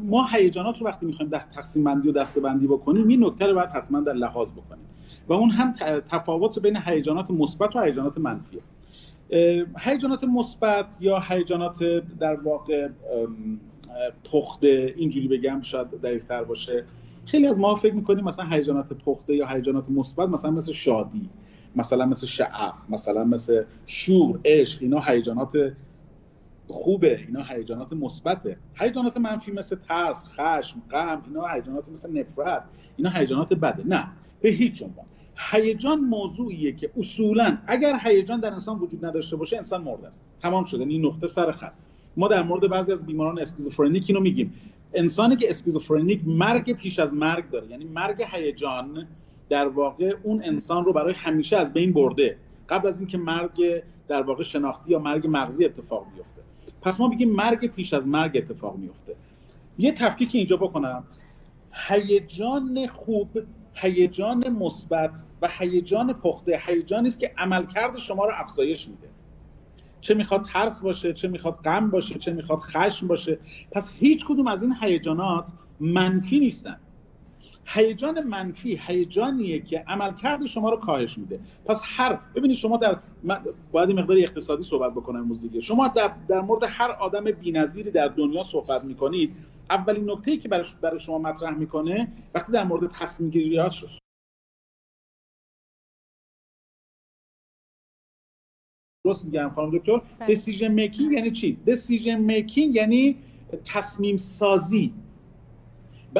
ما 0.00 0.26
هیجانات 0.26 0.78
رو 0.78 0.86
وقتی 0.86 1.06
می‌خوایم 1.06 1.30
در 1.30 1.42
تقسیم 1.54 1.84
بندی 1.84 2.08
و 2.08 2.12
دسته 2.12 2.40
بندی 2.40 2.66
بکنیم 2.66 3.08
این 3.08 3.24
نکته 3.24 3.46
رو 3.46 3.54
باید 3.54 3.68
حتما 3.68 4.00
در 4.00 4.12
لحاظ 4.12 4.52
بکنیم. 4.52 4.84
و 5.28 5.32
اون 5.32 5.50
هم 5.50 5.72
تفاوت 6.00 6.58
بین 6.58 6.76
هیجانات 6.76 7.30
مثبت 7.30 7.76
و 7.76 7.80
هیجانات 7.80 8.18
منفیه. 8.18 8.60
هیجانات 9.78 10.24
مثبت 10.24 10.96
یا 11.00 11.20
هیجانات 11.28 11.84
در 12.20 12.34
واقع 12.34 12.88
پخته 14.32 14.94
اینجوری 14.96 15.28
بگم 15.28 15.60
شاید 15.62 15.90
دقیق‌تر 15.90 16.44
باشه. 16.44 16.84
خیلی 17.26 17.46
از 17.46 17.60
ما 17.60 17.74
فکر 17.74 17.94
می‌کنیم 17.94 18.24
مثلا 18.24 18.44
هیجانات 18.44 18.92
پخته 18.92 19.34
یا 19.34 19.46
هیجانات 19.46 19.84
مثبت 19.90 20.28
مثلا 20.28 20.50
مثل 20.50 20.72
شادی 20.72 21.28
مثلا 21.76 22.06
مثل 22.06 22.26
شعف 22.26 22.74
مثلا 22.88 23.24
مثل 23.24 23.64
شور 23.86 24.40
عشق 24.44 24.82
اینا 24.82 25.00
هیجانات 25.00 25.72
خوبه 26.68 27.20
اینا 27.26 27.42
هیجانات 27.42 27.92
مثبته. 27.92 28.56
هیجانات 28.74 29.16
منفی 29.16 29.52
مثل 29.52 29.76
ترس 29.76 30.24
خشم 30.24 30.82
غم 30.90 31.22
اینا 31.26 31.46
هیجانات 31.46 31.88
مثل 31.92 32.18
نفرت 32.18 32.62
اینا 32.96 33.10
هیجانات 33.10 33.54
بده. 33.54 33.86
نه 33.86 34.08
به 34.40 34.48
هیچ 34.48 34.82
عنوان. 34.82 35.06
هیجان 35.36 36.00
موضوعیه 36.00 36.72
که 36.72 36.90
اصولا 36.98 37.58
اگر 37.66 37.98
هیجان 38.02 38.40
در 38.40 38.52
انسان 38.52 38.78
وجود 38.78 39.04
نداشته 39.04 39.36
باشه 39.36 39.56
انسان 39.56 39.82
مرده 39.82 40.06
است. 40.06 40.22
تمام 40.42 40.64
شده 40.64 40.84
این 40.84 41.06
نقطه 41.06 41.26
سر 41.26 41.52
خط. 41.52 41.72
ما 42.16 42.28
در 42.28 42.42
مورد 42.42 42.68
بعضی 42.68 42.92
از 42.92 43.06
بیماران 43.06 43.38
اسکیزوفرنیک 43.38 44.04
اینو 44.08 44.20
میگیم. 44.20 44.54
انسانی 44.94 45.36
که 45.36 45.50
اسکیزوفرنیک 45.50 46.20
مرگ 46.26 46.72
پیش 46.72 46.98
از 46.98 47.14
مرگ 47.14 47.50
داره 47.50 47.66
یعنی 47.66 47.84
مرگ 47.84 48.24
هیجان 48.32 49.06
در 49.48 49.68
واقع 49.68 50.14
اون 50.22 50.42
انسان 50.44 50.84
رو 50.84 50.92
برای 50.92 51.14
همیشه 51.14 51.56
از 51.56 51.72
بین 51.72 51.92
برده. 51.92 52.36
قبل 52.68 52.88
از 52.88 53.00
اینکه 53.00 53.18
مرگ 53.18 53.82
در 54.08 54.22
واقع 54.22 54.42
شناختی 54.42 54.90
یا 54.90 54.98
مرگ 54.98 55.26
مغزی 55.30 55.64
اتفاق 55.64 56.06
بیفته. 56.14 56.42
پس 56.86 57.00
ما 57.00 57.08
میگیم 57.08 57.30
مرگ 57.30 57.66
پیش 57.66 57.94
از 57.94 58.08
مرگ 58.08 58.36
اتفاق 58.36 58.76
میفته 58.76 59.16
یه 59.78 59.92
تفکیک 59.92 60.30
اینجا 60.34 60.56
بکنم. 60.56 61.04
هیجان 61.72 62.86
خوب 62.86 63.38
هیجان 63.74 64.48
مثبت 64.48 65.24
و 65.42 65.48
هیجان 65.58 66.12
پخته 66.12 66.62
هیجانی 66.66 67.08
است 67.08 67.20
که 67.20 67.32
عملکرد 67.38 67.98
شما 67.98 68.24
رو 68.24 68.32
افزایش 68.36 68.88
میده. 68.88 69.08
چه 70.00 70.14
می‌خواد 70.14 70.44
ترس 70.44 70.80
باشه 70.80 71.12
چه 71.12 71.28
می‌خواد 71.28 71.54
غم 71.54 71.90
باشه 71.90 72.18
چه 72.18 72.32
می‌خواد 72.32 72.58
خشم 72.58 73.06
باشه. 73.06 73.38
پس 73.72 73.92
هیچ 73.98 74.26
کدوم 74.26 74.46
از 74.46 74.62
این 74.62 74.74
هیجانات 74.80 75.52
منفی 75.80 76.38
نیستن. 76.38 76.76
هیجان 77.66 78.22
منفی 78.22 78.80
هیجانیه 78.86 79.60
که 79.60 79.84
عملکرد 79.88 80.46
شما 80.46 80.70
رو 80.70 80.76
کاهش 80.76 81.18
میده. 81.18 81.40
پس 81.64 81.82
هر 81.84 82.18
ببینید 82.34 82.56
شما 82.56 82.76
در 82.76 82.98
باید 83.72 83.90
مقدار 83.90 84.16
اقتصادی 84.18 84.62
صحبت 84.62 84.92
بکنم 84.92 85.20
امروز 85.20 85.42
دیگه. 85.42 85.60
شما 85.60 85.88
در, 85.88 86.12
در 86.28 86.40
مورد 86.40 86.64
هر 86.68 86.90
آدم 86.90 87.24
بی‌نظیری 87.24 87.90
در 87.90 88.08
دنیا 88.08 88.42
صحبت 88.42 88.84
می‌کنید 88.84 89.36
اولین 89.70 90.10
نکته 90.10 90.36
که 90.36 90.48
برای, 90.48 90.98
شما 91.00 91.18
مطرح 91.18 91.54
می‌کنه 91.54 92.08
وقتی 92.34 92.52
در 92.52 92.64
مورد 92.64 92.90
تصمیم 92.90 93.30
گیری 93.30 93.58
درست 99.04 99.24
میگم 99.24 99.52
خانم 99.54 99.78
دکتر؟ 99.78 100.02
decision 100.26 100.66
بله. 100.66 100.74
making 100.74 101.12
یعنی 101.12 101.30
چی؟ 101.30 101.52
decision 101.66 102.20
making 102.20 102.74
یعنی 102.74 103.16
تصمیم 103.64 104.16
سازی. 104.16 104.94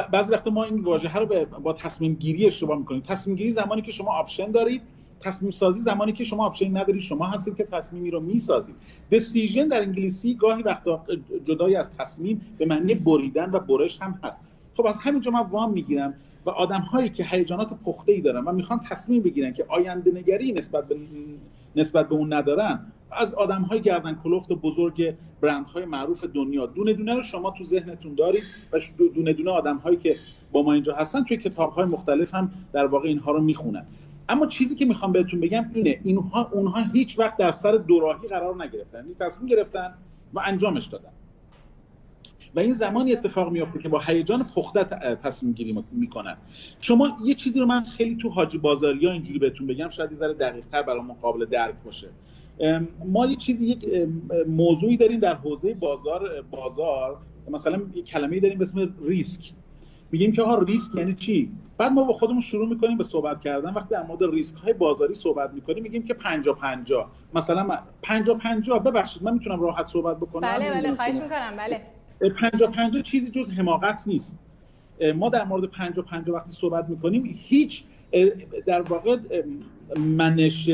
بعضی 0.03 0.33
وقتا 0.33 0.49
ما 0.51 0.63
این 0.63 0.79
واژه 0.79 1.15
رو 1.17 1.45
با 1.45 1.73
تصمیم 1.73 2.13
گیری 2.13 2.45
اشتباه 2.45 2.77
می‌کنیم. 2.79 3.01
تصمیم 3.01 3.35
گیری 3.35 3.51
زمانی 3.51 3.81
که 3.81 3.91
شما 3.91 4.11
option 4.11 4.51
دارید 4.51 4.81
تصمیم 5.19 5.51
سازی 5.51 5.79
زمانی 5.79 6.13
که 6.13 6.23
شما 6.23 6.45
option 6.45 6.77
ندارید 6.77 7.01
شما 7.01 7.25
هستید 7.25 7.55
که 7.55 7.63
تصمیمی 7.63 8.11
رو 8.11 8.19
می‌سازید. 8.19 8.75
decision 9.09 9.67
در 9.67 9.81
انگلیسی 9.81 10.35
گاهی 10.35 10.63
وقتا 10.63 11.03
جدای 11.45 11.75
از 11.75 11.91
تصمیم 11.97 12.41
به 12.57 12.65
معنی 12.65 12.93
بریدن 12.93 13.51
و 13.51 13.59
برش 13.59 14.01
هم 14.01 14.19
هست. 14.23 14.41
خب 14.77 14.85
از 14.85 14.99
همینجا 14.99 15.31
من 15.31 15.41
وام 15.41 15.71
می‌گیرم 15.71 16.13
و 16.45 16.49
آدم 16.49 16.81
هایی 16.81 17.09
که 17.09 17.25
هیجانات 17.29 17.73
پخته 17.85 18.11
ای 18.11 18.21
دارن 18.21 18.43
و 18.43 18.51
می‌خوان 18.51 18.79
تصمیم 18.89 19.21
بگیرن 19.21 19.53
که 19.53 19.65
آینده 19.67 20.11
نگری 20.11 20.51
نسبت 20.51 20.87
به 20.87 20.95
نسبت 21.75 22.09
به 22.09 22.15
اون 22.15 22.33
ندارن 22.33 22.79
از 23.11 23.33
آدم 23.33 23.61
های 23.61 23.81
گردن 23.81 24.19
کلفت 24.23 24.53
بزرگ 24.53 25.15
برند 25.41 25.65
های 25.65 25.85
معروف 25.85 26.23
دنیا. 26.23 26.65
دونه 26.65 26.93
دونه 26.93 27.13
رو 27.13 27.21
شما 27.21 27.51
تو 27.51 27.63
ذهنتون 27.63 28.15
دارید 28.15 28.43
و 28.73 28.79
دونه 29.15 29.33
دونه 29.33 29.51
آدم 29.51 29.77
هایی 29.77 29.97
که 29.97 30.15
با 30.51 30.63
ما 30.63 30.73
اینجا 30.73 30.95
هستن 30.95 31.23
توی 31.23 31.37
کتاب 31.37 31.71
های 31.71 31.85
مختلف 31.85 32.35
هم 32.35 32.51
در 32.73 32.85
واقع 32.85 33.07
اینها 33.07 33.31
رو 33.31 33.41
می‌خونن. 33.41 33.85
اما 34.29 34.45
چیزی 34.45 34.75
که 34.75 34.85
می‌خوام 34.85 35.11
بهتون 35.11 35.39
بگم 35.39 35.71
اینه 35.73 35.99
اینها 36.03 36.49
اونها 36.53 36.83
هیچ 36.93 37.19
وقت 37.19 37.37
در 37.37 37.51
سر 37.51 37.71
دوراهی 37.71 38.27
قرار 38.27 38.63
نگرفتن. 38.63 39.05
این 39.05 39.15
تصمیم 39.19 39.49
گرفتن 39.49 39.93
و 40.33 40.41
انجامش 40.45 40.85
دادن. 40.85 41.09
و 42.55 42.59
این 42.59 42.73
زمانی 42.73 43.11
اتفاق 43.11 43.51
میافته 43.51 43.79
که 43.79 43.89
با 43.89 43.99
هیجان 43.99 44.43
پخته 44.55 44.83
تصمیم 45.23 45.53
گیری 45.53 45.83
می‌کنن. 45.91 46.37
شما 46.79 47.17
یه 47.23 47.33
چیزی 47.33 47.59
رو 47.59 47.65
من 47.65 47.83
خیلی 47.83 48.15
تو 48.15 48.29
حاجی 48.29 48.57
بازاری 48.57 49.05
ها 49.05 49.11
اینجوری 49.11 49.39
بهتون 49.39 49.67
بگم 49.67 49.89
شاید 49.89 50.11
یه 50.11 50.17
ذره 50.17 50.33
دقیق 50.33 50.65
تر 50.65 50.81
برای 50.81 51.01
قابل 51.21 51.45
درک 51.45 51.75
باشه. 51.85 52.07
ما 53.05 53.25
یه 53.25 53.35
چیزی 53.35 53.65
یک 53.67 53.85
موضوعی 54.47 54.97
داریم 54.97 55.19
در 55.19 55.33
حوزه 55.33 55.73
بازار 55.73 56.41
بازار. 56.51 57.17
مثلا 57.51 57.81
یه 57.93 58.03
کلمه 58.03 58.39
داریم 58.39 58.57
به 58.57 58.61
اسم 58.61 58.93
ریسک. 59.05 59.51
میگیم 60.11 60.31
که 60.31 60.41
آقا 60.41 60.63
ریسک 60.63 60.95
یعنی 60.95 61.13
چی؟ 61.13 61.51
بعد 61.77 61.91
ما 61.91 62.03
با 62.03 62.13
خودمون 62.13 62.41
شروع 62.41 62.69
می‌کنیم 62.69 62.97
به 62.97 63.03
صحبت 63.03 63.39
کردن. 63.39 63.73
وقتی 63.73 63.89
در 63.89 64.03
مورد 64.03 64.23
ریسک 64.23 64.55
های 64.55 64.73
بازاری 64.73 65.13
صحبت 65.13 65.53
می‌کنیم 65.53 65.83
میگیم 65.83 66.03
که 66.03 66.13
50 66.13 66.55
50 66.55 67.11
مثلا 67.33 67.79
50 68.01 68.37
50 68.37 68.83
ببخشید 68.83 69.23
من 69.23 69.33
می‌تونم 69.33 69.61
راحت 69.61 69.85
صحبت 69.85 70.17
بکنم؟ 70.17 70.41
بله 70.41 70.71
بله 70.71 70.93
خواهش 70.93 71.15
می‌کنم 71.15 71.53
بله. 71.57 71.81
50 72.41 72.71
50 72.71 73.01
چیزی 73.01 73.31
جز 73.31 73.51
حماقت 73.51 74.03
نیست. 74.07 74.39
ما 75.15 75.29
در 75.29 75.43
مورد 75.43 75.63
50 75.63 76.05
50 76.05 76.35
وقتی 76.35 76.51
صحبت 76.51 76.89
می‌کنیم 76.89 77.39
هیچ 77.43 77.83
در 78.65 78.81
واقع 78.81 79.17
منش 79.97 80.69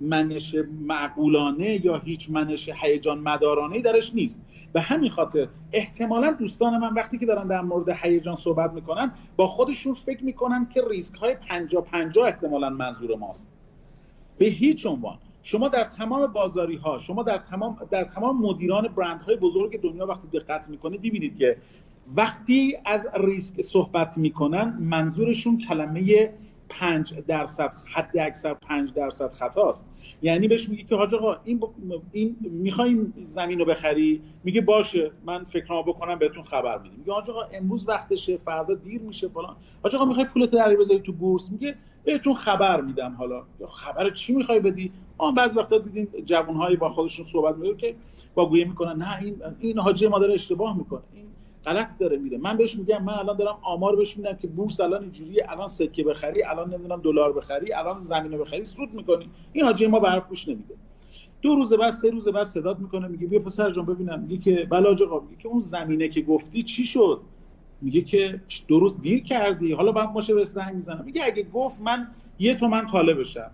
منش 0.00 0.54
معقولانه 0.80 1.86
یا 1.86 1.98
هیچ 1.98 2.30
منش 2.30 2.70
هیجان 2.82 3.18
مدارانه 3.18 3.80
درش 3.80 4.14
نیست. 4.14 4.42
به 4.72 4.80
همین 4.80 5.10
خاطر 5.10 5.48
احتمالا 5.72 6.30
دوستان 6.32 6.78
من 6.78 6.94
وقتی 6.94 7.18
که 7.18 7.26
دارن 7.26 7.46
در 7.46 7.60
مورد 7.60 7.88
هیجان 7.88 8.34
صحبت 8.34 8.72
می‌کنن 8.72 9.12
با 9.36 9.46
خودشون 9.46 9.94
فکر 9.94 10.24
می‌کنن 10.24 10.66
که 10.74 10.82
ریسک 10.90 11.14
های 11.14 11.34
50 11.34 11.84
50 11.84 12.26
احتمالا 12.26 12.70
منظور 12.70 13.16
ماست. 13.16 13.50
به 14.38 14.44
هیچ 14.46 14.86
عنوان. 14.86 15.18
شما 15.42 15.68
در 15.68 15.84
تمام 15.84 16.26
بازاری 16.26 16.76
ها 16.76 16.98
شما 16.98 17.22
در 17.22 17.38
تمام 17.38 17.76
در 17.90 18.04
تمام 18.04 18.42
مدیران 18.42 18.88
برند 18.88 19.22
های 19.22 19.36
بزرگ 19.36 19.80
دنیا 19.80 20.06
وقتی 20.06 20.28
دقت 20.38 20.70
می‌کنید 20.70 21.00
ببینید 21.00 21.38
که 21.38 21.56
وقتی 22.16 22.76
از 22.84 23.08
ریسک 23.14 23.60
صحبت 23.60 24.18
می‌کنن 24.18 24.78
منظورشون 24.80 25.58
کلمه 25.58 26.32
5 26.68 27.14
درصد 27.26 27.72
حد 27.94 28.18
اکثر 28.18 28.54
5 28.54 28.92
درصد 28.92 29.32
خطاست 29.32 29.86
یعنی 30.22 30.48
بهش 30.48 30.68
میگه 30.68 30.84
که 30.84 30.96
حاج 30.96 31.14
آقا 31.14 31.36
این 31.44 31.58
ب... 31.58 31.64
این 32.12 32.36
می‌خوایم 32.40 33.14
زمین 33.22 33.58
رو 33.58 33.64
بخری؟ 33.64 34.22
میگه 34.44 34.60
باشه 34.60 35.10
من 35.26 35.44
فکرام 35.44 35.82
بکنم 35.82 36.18
بهتون 36.18 36.44
خبر 36.44 36.78
میدم. 36.78 36.94
میگه 36.98 37.12
حاج 37.12 37.30
آقا 37.30 37.42
امروز 37.52 37.88
وقتشه 37.88 38.36
فردا 38.36 38.74
دیر 38.74 39.00
میشه 39.00 39.28
فلان. 39.28 39.56
حاج 39.82 39.94
آقا 39.94 40.04
می‌خوای 40.04 40.26
پولت 40.26 40.50
در 40.50 40.76
بذاری 40.76 41.00
تو 41.00 41.12
بورس؟ 41.12 41.52
میگه 41.52 41.74
بهتون 42.04 42.34
خبر 42.34 42.80
میدم 42.80 43.14
حالا. 43.18 43.42
یا 43.60 43.66
خبر 43.66 44.10
چی 44.10 44.34
می‌خوای 44.34 44.60
بدی؟ 44.60 44.92
آن 45.18 45.34
بعض 45.34 45.56
وقتا 45.56 45.78
دیدیم 45.78 46.08
جوانهایی 46.24 46.76
با 46.76 46.90
خودشون 46.90 47.24
صحبت 47.26 47.56
می‌کنن 47.56 47.76
که 47.76 47.94
با 48.34 48.48
گویه 48.48 48.64
می‌کنن 48.64 49.02
نه 49.02 49.18
این 49.22 49.36
این 49.60 49.78
حاجی 49.78 50.06
ما 50.06 50.18
داره 50.18 50.34
اشتباه 50.34 50.78
می‌کنه. 50.78 51.02
غلط 51.66 51.98
داره 51.98 52.16
میره. 52.16 52.38
من 52.38 52.56
بهش 52.56 52.78
میگم 52.78 53.04
من 53.04 53.12
الان 53.12 53.36
دارم 53.36 53.58
آمار 53.62 53.96
بهش 53.96 54.16
میدم 54.16 54.32
که 54.32 54.46
بورس 54.46 54.80
الان 54.80 55.02
اینجوریه 55.02 55.46
الان 55.48 55.68
سکه 55.68 56.04
بخری 56.04 56.42
الان 56.42 56.74
نمی‌دونم 56.74 57.00
دلار 57.00 57.32
بخری 57.32 57.72
الان 57.72 57.98
زمین 57.98 58.38
بخری 58.38 58.64
سود 58.64 58.94
می‌کنی. 58.94 59.30
این 59.52 59.64
حاجی 59.64 59.86
ما 59.86 60.00
به 60.00 60.08
حرف 60.08 60.28
گوش 60.28 60.48
نمیده. 60.48 60.74
دو 61.42 61.54
روز 61.54 61.72
بعد 61.72 61.90
سه 61.90 62.10
روز 62.10 62.28
بعد 62.28 62.46
صدات 62.46 62.78
می‌کنه 62.78 63.08
میگه 63.08 63.26
بیا 63.26 63.40
پسر 63.40 63.70
جان 63.70 63.86
ببینم. 63.86 64.20
میگه 64.20 64.38
که 64.38 64.64
بله 64.70 64.88
آقا 64.88 65.20
میگه 65.20 65.42
که 65.42 65.48
اون 65.48 65.60
زمینه 65.60 66.08
که 66.08 66.22
گفتی 66.22 66.62
چی 66.62 66.84
شد؟ 66.86 67.20
میگه 67.80 68.00
که 68.00 68.40
دو 68.68 68.80
روز 68.80 69.00
دیر 69.00 69.22
کردی. 69.22 69.72
حالا 69.72 69.92
بعد 69.92 70.08
ماشه 70.08 70.34
به 70.34 70.44
زنگ 70.44 70.74
می‌زنم 70.74 71.02
میگه 71.04 71.24
اگه 71.24 71.42
گفت 71.42 71.80
من 71.80 72.08
یه 72.38 72.54
تومن 72.54 72.86
طالبشم. 72.86 73.50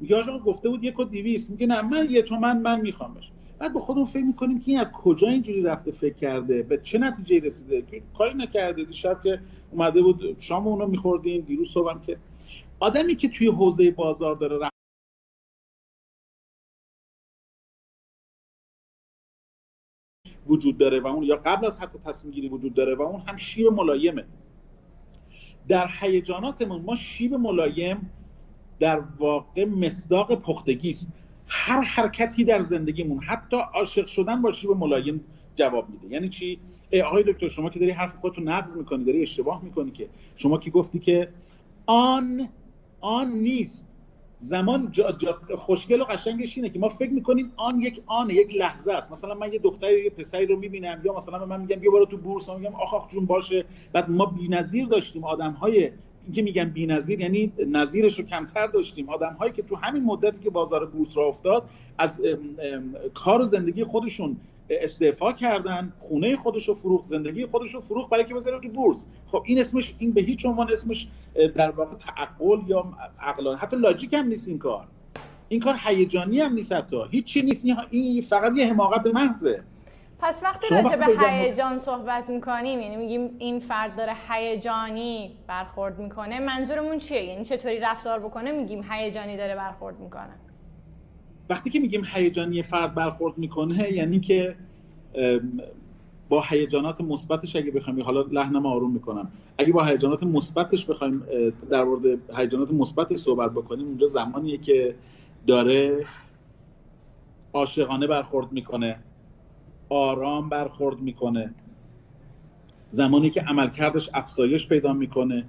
میگه 0.00 0.16
آقا 0.16 0.38
گفته 0.38 0.68
بود 0.68 0.84
یک 0.84 1.00
و 1.00 1.04
دیویست 1.04 1.50
میگه 1.50 1.66
نه 1.66 1.82
من 1.82 2.06
یه 2.10 2.22
تومن 2.22 2.58
من 2.58 2.80
میخوامش. 2.80 3.30
بعد 3.58 3.72
به 3.72 3.80
خودمون 3.80 4.04
فکر 4.04 4.24
می‌کنیم 4.24 4.60
که 4.60 4.70
این 4.70 4.80
از 4.80 4.92
کجا 4.92 5.28
اینجوری 5.28 5.62
رفته 5.62 5.92
فکر 5.92 6.14
کرده؟ 6.14 6.62
به 6.62 6.78
چه 6.78 6.98
نتیجه 6.98 7.38
رسیده؟ 7.38 7.82
که 7.82 8.02
کاری 8.18 8.34
نکرده. 8.34 8.84
دیشب 8.84 9.22
که 9.22 9.40
اومده 9.70 10.02
بود 10.02 10.38
شام 10.38 10.68
اونو 10.68 10.86
میخوردیم 10.86 11.40
دیروز 11.40 11.70
صبحم 11.70 12.00
که 12.00 12.18
آدمی 12.80 13.16
که 13.16 13.28
توی 13.28 13.46
حوزه 13.46 13.90
بازار 13.90 14.36
داره 14.36 14.70
وجود 20.46 20.78
داره 20.78 21.00
و 21.00 21.06
اون 21.06 21.22
یا 21.22 21.36
قبل 21.36 21.66
از 21.66 21.78
حتی 21.78 21.98
تصمیم 21.98 22.34
گیری 22.34 22.48
وجود 22.48 22.74
داره 22.74 22.94
و 22.94 23.02
اون 23.02 23.20
هم 23.20 23.36
شیب 23.36 23.66
ملایمه. 23.66 24.24
در 25.68 25.88
هیجاناتمون 26.00 26.82
ما 26.82 26.96
شیب 26.96 27.34
ملایم 27.34 28.10
در 28.80 29.00
واقع 29.18 29.64
مصداق 29.64 30.34
پختگی 30.34 30.90
است. 30.90 31.12
هر 31.56 31.82
حرکتی 31.82 32.44
در 32.44 32.60
زندگیمون 32.60 33.18
حتی 33.18 33.56
عاشق 33.74 34.06
شدن 34.06 34.42
با 34.42 34.52
شیب 34.52 34.70
ملایم 34.70 35.24
جواب 35.56 35.90
میده. 35.90 36.14
یعنی 36.14 36.28
چی؟ 36.28 36.58
ای 36.90 37.02
آقای 37.02 37.22
دکتر 37.22 37.48
شما 37.48 37.70
که 37.70 37.78
داری 37.78 37.92
حرف 37.92 38.14
خودتو 38.14 38.40
نقض 38.40 38.76
می‌کنی 38.76 39.04
داری 39.04 39.22
اشتباه 39.22 39.64
می‌کنی 39.64 39.90
که 39.90 40.08
شما 40.36 40.58
که 40.58 40.70
گفتی 40.70 40.98
که 40.98 41.28
آن 41.86 42.48
آن 43.00 43.32
نیست. 43.32 43.88
زمان 44.38 44.88
جا 44.90 45.12
جا 45.12 45.38
خوشگل 45.56 46.00
و 46.00 46.04
قشنگش 46.04 46.56
اینه 46.56 46.70
که 46.70 46.78
ما 46.78 46.88
فکر 46.88 47.10
می‌کنیم 47.10 47.52
آن 47.56 47.80
یک 47.80 48.02
آن 48.06 48.30
یک 48.30 48.54
لحظه 48.54 48.92
است. 48.92 49.12
مثلا 49.12 49.34
من 49.34 49.52
یه 49.52 49.58
دختری 49.58 50.04
یه 50.04 50.10
پسری 50.10 50.46
رو 50.46 50.56
می‌بینم 50.56 51.00
یا 51.04 51.14
مثلا 51.14 51.38
به 51.38 51.46
من 51.46 51.60
میگم 51.60 51.76
بیا 51.76 51.90
برو 51.90 52.06
تو 52.06 52.16
بورس 52.16 52.50
میگم 52.50 52.74
آخ 52.74 52.94
آخ 52.94 53.08
جون 53.08 53.26
باشه. 53.26 53.64
بعد 53.92 54.10
ما 54.10 54.26
بی‌نظیر 54.26 54.86
داشتیم 54.86 55.24
آدم‌های 55.24 55.90
اینکه 56.24 56.42
میگن 56.42 56.70
بی‌نظیر 56.70 57.20
یعنی 57.20 57.52
نظیرش 57.66 58.18
رو 58.18 58.24
کمتر 58.24 58.66
داشتیم. 58.66 59.08
آدم 59.08 59.36
هایی 59.38 59.52
که 59.52 59.62
تو 59.62 59.76
همین 59.76 60.04
مدتی 60.04 60.40
که 60.40 60.50
بازار 60.50 60.86
بورس 60.86 61.16
را 61.16 61.26
افتاد 61.26 61.64
از 61.98 62.20
کار 63.14 63.40
و 63.40 63.44
زندگی 63.44 63.84
خودشون 63.84 64.36
استعفا 64.70 65.32
کردن 65.32 65.92
خونه 65.98 66.36
خودش 66.36 66.68
رو 66.68 66.74
فروخت 66.74 67.04
زندگی 67.04 67.46
خودش 67.46 67.74
رو 67.74 67.80
فروخت 67.80 68.10
برای 68.10 68.24
که 68.24 68.34
بذاره 68.34 68.60
تو 68.60 68.68
بورس. 68.68 69.06
خب 69.26 69.42
این 69.46 69.60
اسمش 69.60 69.94
این 69.98 70.12
به 70.12 70.22
هیچ 70.22 70.46
عنوان 70.46 70.72
اسمش 70.72 71.08
در 71.56 71.70
واقع 71.70 71.94
تعقل 71.94 72.58
یا 72.66 72.92
عقلانه 73.20 73.58
حتی 73.58 73.76
لاجیک 73.76 74.14
هم 74.14 74.26
نیست 74.26 74.48
این 74.48 74.58
کار. 74.58 74.86
این 75.48 75.60
کار 75.60 75.74
هیجانی 75.84 76.40
هم 76.40 76.52
نیست 76.52 76.72
حتی. 76.72 76.96
هیچی 77.10 77.42
نیست. 77.42 77.66
این 77.90 78.22
فقط 78.22 78.56
یه 78.56 78.66
حماقت 78.66 79.06
محضه. 79.06 79.62
پس 80.24 80.42
وقتی 80.42 80.66
راجع 80.70 80.96
به 80.96 81.30
هیجان 81.30 81.78
صحبت 81.78 82.30
می‌کنیم 82.30 82.80
یعنی 82.80 82.96
میگیم 82.96 83.30
این 83.38 83.60
فرد 83.60 83.96
داره 83.96 84.12
هیجانی 84.28 85.34
برخورد 85.46 85.98
می‌کنه 85.98 86.40
منظورمون 86.40 86.98
چیه؟ 86.98 87.24
یعنی 87.24 87.44
چطوری 87.44 87.80
رفتار 87.80 88.18
بکنه؟ 88.18 88.52
میگیم 88.52 88.84
هیجانی 88.90 89.36
داره 89.36 89.56
برخورد 89.56 90.00
می‌کنه. 90.00 90.34
وقتی 91.50 91.70
که 91.70 91.80
میگیم 91.80 92.02
هیجانی 92.14 92.62
فرد 92.62 92.94
برخورد 92.94 93.38
می‌کنه 93.38 93.92
یعنی 93.92 94.20
که 94.20 94.56
با 96.28 96.44
هیجانات 96.48 97.00
مثبتش 97.00 97.56
اگه 97.56 97.70
بخوایم 97.70 98.02
حالا 98.02 98.20
لحنم 98.22 98.66
آروم 98.66 98.92
می‌کنم. 98.92 99.30
اگه 99.58 99.72
با 99.72 99.84
هیجانات 99.84 100.22
مثبتش 100.22 100.86
بخوایم 100.86 101.22
در 101.70 101.84
مورد 101.84 102.36
هیجانات 102.38 102.72
مثبتش 102.72 103.18
صحبت 103.18 103.50
بکنیم 103.50 103.86
اونجا 103.86 104.06
زمانیه 104.06 104.58
که 104.58 104.94
داره 105.46 106.06
عاشقانه 107.52 108.06
برخورد 108.06 108.52
می‌کنه. 108.52 108.98
آرام 109.94 110.48
برخورد 110.48 111.00
می‌کنه. 111.00 111.54
زمانی 112.90 113.30
که 113.30 113.40
عملکردش 113.40 114.10
افزایش 114.14 114.68
پیدا 114.68 114.92
می‌کنه 114.92 115.44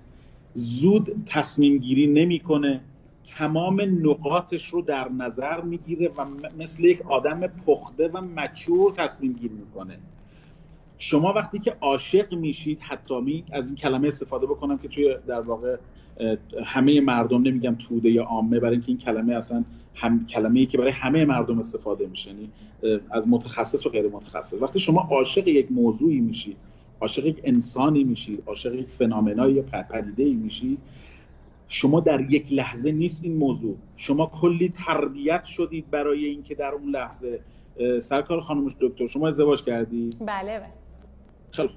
زود 0.54 1.24
تصمیم 1.26 1.78
گیری 1.78 2.08
نمی‌کنه 2.08 2.82
تمام 3.24 3.82
نقاطش 3.82 4.66
رو 4.66 4.82
در 4.82 5.10
نظر 5.10 5.62
می‌گیره 5.62 6.12
و 6.18 6.26
مثل 6.60 6.84
یک 6.84 7.02
آدم 7.02 7.48
پخته 7.48 8.08
و 8.08 8.22
مچور 8.22 8.94
تصمیم 8.94 9.34
گیری 9.34 9.54
می‌کنه. 9.54 9.98
شما 10.98 11.34
وقتی 11.34 11.60
که 11.60 11.76
عاشق 11.82 12.34
میشید 12.34 12.80
حتی 12.82 13.22
می 13.22 13.44
از 13.52 13.68
این 13.68 13.76
کلمه 13.76 14.08
استفاده 14.08 14.46
بکنم 14.46 14.78
که 14.78 14.88
توی 14.88 15.16
در 15.28 15.42
واقع 15.42 15.78
همه 16.66 17.02
مردم 17.02 17.42
نمیگم 17.42 17.76
توده 17.76 18.10
یا 18.10 18.24
عامه 18.24 18.60
برای 18.60 18.74
اینکه 18.74 18.88
این 18.88 18.98
کلمه 18.98 19.34
اصلا 19.34 19.64
هم 19.96 20.28
کلمه 20.28 20.60
ای 20.60 20.66
که 20.66 20.78
برای 20.78 20.92
همه 20.92 21.26
مردم 21.26 21.60
استفاده 21.60 22.08
میشه 22.08 22.30
یعنی 22.30 22.52
از 23.12 23.28
متخصص 23.28 23.86
و 23.86 23.90
غیر 23.90 24.08
متخصص. 24.08 24.62
وقتی 24.62 24.80
شما 24.80 25.08
عاشق 25.12 25.48
یک 25.48 25.72
موضوعی 25.72 26.20
میشید 26.20 26.58
عاشق 27.02 27.26
یک 27.26 27.42
انسانی 27.44 28.04
میشید 28.04 28.44
عاشق 28.46 28.76
یک 28.76 28.90
فنامنای 28.90 29.54
یا 29.54 29.62
پدیده 29.62 30.24
ای 30.24 30.34
میشید 30.34 30.80
شما 31.68 32.00
در 32.00 32.22
یک 32.32 32.54
لحظه 32.54 32.92
نیست 32.92 33.24
این 33.24 33.38
موضوع. 33.38 33.78
شما 33.96 34.32
کلی 34.42 34.70
تربیت 34.70 35.44
شدید 35.44 35.90
برای 35.92 36.26
اینکه 36.26 36.56
در 36.56 36.72
اون 36.72 36.90
لحظه 36.90 37.40
سرکار 38.00 38.42
خانمش 38.42 38.76
دکتر 38.80 39.08
شما 39.08 39.28
ازدواج 39.28 39.64
کردی؟ 39.64 40.10
بله 40.20 40.60
بله. 40.60 40.70
خیلی 41.52 41.70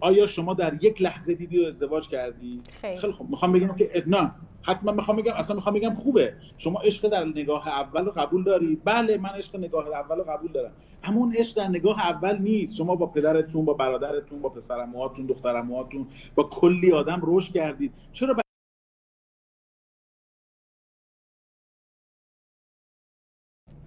آیا 0.00 0.26
شما 0.26 0.54
در 0.54 0.84
یک 0.84 1.02
لحظه 1.02 1.34
دیدی 1.34 1.64
و 1.64 1.66
ازدواج 1.66 2.08
کردی؟ 2.08 2.60
خیلی, 2.70 2.96
خیلی 2.96 3.12
خوب. 3.12 3.30
می‌خوام 3.30 3.52
بگم 3.52 3.74
که 3.74 4.04
نه. 4.06 4.30
حتما 4.66 4.92
می‌خوام 4.92 5.16
بگم 5.16 5.32
اصلا 5.32 5.56
می‌خوام 5.56 5.74
بگم 5.74 5.94
خوبه. 5.94 6.34
شما 6.58 6.80
عشق 6.80 7.08
در 7.08 7.24
نگاه 7.24 7.68
اول 7.68 8.04
رو 8.04 8.12
قبول 8.12 8.44
داری؟ 8.44 8.76
بله 8.84 9.18
من 9.18 9.30
عشق 9.30 9.56
نگاه 9.56 9.88
اول 9.88 10.16
رو 10.16 10.24
قبول 10.24 10.52
دارم. 10.52 10.72
اما 11.04 11.20
اون 11.20 11.34
عشق 11.36 11.56
در 11.56 11.68
نگاه 11.68 12.00
اول 12.00 12.38
نیست. 12.38 12.76
شما 12.76 12.96
با 12.96 13.06
پدرتون 13.06 13.64
با 13.64 13.74
برادرتون 13.74 14.42
با 14.42 14.48
پسرموهاتون 14.48 15.26
دخترموهاتون 15.26 16.06
با 16.34 16.42
کلی 16.42 16.92
آدم 16.92 17.20
رشد 17.24 17.52
کردید. 17.52 17.92
چرا 18.12 18.36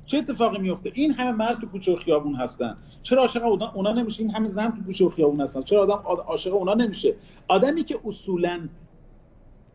چه 0.05 0.17
اتفاقی 0.17 0.57
میفته؟ 0.57 0.91
این 0.95 1.11
همه 1.11 1.31
مرد 1.31 1.61
تو 1.61 1.67
کوچه 1.67 1.93
و 1.93 1.95
خیابون 1.95 2.35
هستن. 2.35 2.77
چرا 3.01 3.21
عاشق 3.21 3.43
اونا 3.75 3.93
نمیشه؟ 3.93 4.21
این 4.23 4.31
همه 4.31 4.47
زن 4.47 4.71
تو 4.71 4.83
کوچه 4.85 5.05
و 5.05 5.09
خیابون 5.09 5.41
هستن. 5.41 5.61
چرا 5.61 5.81
آدم 5.81 5.93
عاشق 6.21 6.53
اونا 6.53 6.73
نمیشه؟ 6.73 7.15
آدمی 7.47 7.83
که 7.83 7.99
اصولا 8.05 8.69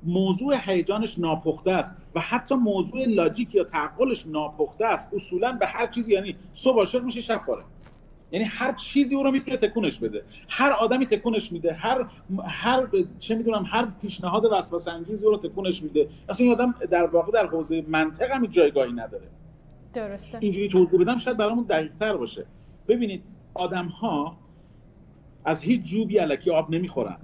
موضوع 0.04 0.54
هیجانش 0.60 1.18
ناپخته 1.18 1.70
است 1.70 1.94
و 2.14 2.20
حتی 2.20 2.54
موضوع 2.54 3.04
لاجیک 3.08 3.54
یا 3.54 3.64
تعقلش 3.64 4.26
ناپخته 4.26 4.86
است 4.86 5.08
اصولا 5.14 5.52
به 5.52 5.66
هر 5.66 5.86
چیزی 5.86 6.12
یعنی 6.12 6.36
صبح 6.52 6.78
عاشق 6.78 7.02
میشه 7.04 7.22
شب 7.22 7.42
فاره 7.46 7.64
یعنی 8.30 8.44
هر 8.44 8.72
چیزی 8.72 9.16
او 9.16 9.22
رو 9.22 9.30
می‌تونه 9.30 9.56
تکونش 9.56 9.98
بده. 9.98 10.24
هر 10.48 10.70
آدمی 10.70 11.06
تکونش 11.06 11.52
میده 11.52 11.72
هر 11.72 12.06
هر 12.46 12.88
چه 13.18 13.34
می‌دونم 13.34 13.64
هر 13.68 13.88
پیشنهاد 14.02 14.44
وسوسه 14.52 14.92
انگیزی 14.92 15.26
او 15.26 15.32
رو 15.32 15.38
تکونش 15.38 15.82
میده. 15.82 16.08
اصلا 16.28 16.44
این 16.44 16.54
آدم 16.54 16.74
در 16.90 17.06
واقع 17.06 17.32
در 17.32 17.46
حوزه 17.46 17.84
منطق 17.88 18.30
هم 18.30 18.46
جایگاهی 18.46 18.92
نداره. 18.92 19.28
درسته. 19.94 20.38
اینجوری 20.40 20.68
توضیح 20.68 21.00
بدم 21.00 21.16
شاید 21.16 21.36
برامون 21.36 21.64
دقیق 21.64 21.92
تر 22.00 22.16
باشه. 22.16 22.46
ببینید 22.88 23.22
آدم 23.54 23.86
ها 23.86 24.36
از 25.44 25.62
هیچ 25.62 25.82
جوبی 25.82 26.18
علکی 26.18 26.50
آب 26.50 26.70
نمی‌خورن. 26.70 27.16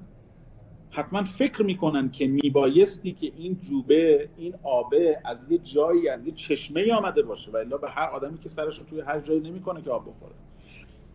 حتما 0.91 1.23
فکر 1.23 1.63
می‌کنن 1.63 2.11
که 2.11 2.27
میبایستی 2.27 3.13
که 3.13 3.33
این 3.37 3.61
جوبه 3.61 4.29
این 4.37 4.55
آبه 4.63 5.21
از 5.25 5.51
یه 5.51 5.59
جایی 5.59 6.09
از 6.09 6.27
یه 6.27 6.35
چشمه 6.35 6.93
آمده 6.93 7.23
باشه 7.23 7.51
و 7.51 7.57
الا 7.57 7.77
به 7.77 7.91
هر 7.91 8.09
آدمی 8.09 8.39
که 8.39 8.49
سرش 8.49 8.79
رو 8.79 8.85
توی 8.85 9.01
هر 9.01 9.21
جایی 9.21 9.41
نمی‌کنه 9.41 9.83
که 9.83 9.91
آب 9.91 10.03
بخوره. 10.09 10.35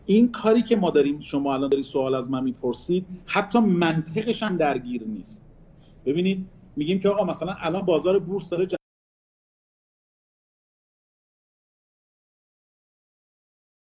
این 0.06 0.32
کاری 0.32 0.62
که 0.62 0.76
ما 0.76 0.92
داریم 0.92 1.20
شما 1.20 1.54
الان 1.54 1.70
داری 1.70 1.84
سوال 1.84 2.16
از 2.16 2.30
من 2.30 2.44
می‌پرسید 2.44 3.06
حتی 3.26 3.60
منطقش 3.60 4.44
هم 4.44 4.58
درگیر 4.58 5.04
نیست. 5.04 5.42
ببینید 6.06 6.46
میگیم 6.76 7.00
که 7.00 7.10
آقا 7.10 7.24
مثلا 7.24 7.56
الان 7.60 7.82
بازار 7.82 8.20
بورس 8.20 8.50
داره 8.50 8.68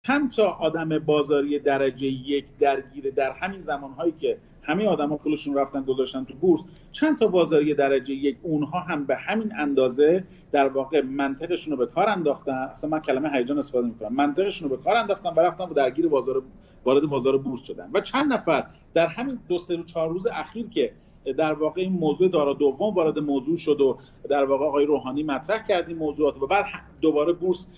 چند 0.07 0.33
تا 0.33 0.51
آدم 0.51 0.99
بازاری 0.99 1.59
درجه 1.59 2.07
یک 2.07 2.47
درگیره 2.59 3.11
در 3.11 3.33
همین 3.33 3.61
زمانهایی 3.61 4.13
که 4.13 4.39
همه 4.67 4.87
آدما 4.87 5.17
پولشون 5.17 5.55
رفتن 5.55 5.83
گذاشتن 5.83 6.25
تو 6.25 6.35
بورس. 6.35 6.65
چند 6.93 7.19
تا 7.19 7.27
بازاری 7.27 7.75
درجه 7.75 8.15
یک 8.15 8.37
اونها 8.43 8.81
هم 8.81 9.05
به 9.05 9.17
همین 9.17 9.53
اندازه 9.59 10.25
در 10.53 10.69
واقع 10.69 11.03
منطقشون 11.03 11.71
رو 11.71 11.77
به 11.77 11.87
کار 11.87 12.09
انداختن. 12.09 12.53
اصلا 12.53 12.91
من 12.91 13.01
کلمه 13.01 13.31
هیجان 13.31 13.59
استفاده 13.59 13.87
می‌کنم. 13.87 14.15
منطقشون 14.15 14.71
رو 14.71 14.77
به 14.77 14.83
کار 14.83 14.97
انداختن 14.97 15.29
و 15.29 15.41
رفتن 15.41 15.65
و 15.65 15.75
درگیر 15.75 16.09
بازار 16.09 16.43
وارد 16.85 17.03
بازار 17.03 17.39
بورس 17.39 17.63
شدن. 17.63 17.91
و 17.95 18.01
چند 18.01 18.33
نفر 18.33 18.67
در 18.95 19.07
همین 19.07 19.39
دو 19.49 19.59
سه 19.59 19.83
چهار 19.83 20.09
روز 20.09 20.27
اخیر 20.27 20.69
که 20.69 20.93
در 21.33 21.53
واقع 21.53 21.81
این 21.81 21.93
موضوع 21.93 22.29
دارا 22.29 22.53
دوم 22.53 22.95
وارد 22.95 23.19
موضوع 23.19 23.57
شد 23.57 23.81
و 23.81 23.99
در 24.29 24.45
واقع 24.45 24.65
آقای 24.65 24.85
روحانی 24.85 25.23
مطرح 25.23 25.67
کرد 25.67 25.89
این 25.89 25.97
موضوعات 25.97 26.43
و 26.43 26.47
بعد 26.47 26.65
دوباره 27.01 27.33
بورس 27.33 27.69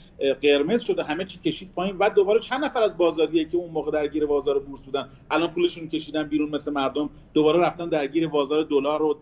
قرمز 0.43 0.83
شده 0.83 1.03
همه 1.03 1.25
چی 1.25 1.39
کشید 1.39 1.73
پایین 1.75 1.97
و 1.99 2.11
دوباره 2.11 2.41
چند 2.41 2.65
نفر 2.65 2.83
از 2.83 2.97
بازاریه 2.97 3.45
که 3.45 3.57
اون 3.57 3.71
موقع 3.71 3.91
درگیر 3.91 4.27
بازار 4.27 4.59
بورس 4.59 4.85
بودن 4.85 5.09
الان 5.31 5.51
پولشون 5.51 5.89
کشیدن 5.89 6.23
بیرون 6.23 6.51
مثل 6.51 6.73
مردم 6.73 7.11
دوباره 7.35 7.61
رفتن 7.61 7.89
درگیر 7.89 8.29
بازار 8.29 8.63
دلار 8.63 9.03
و 9.03 9.19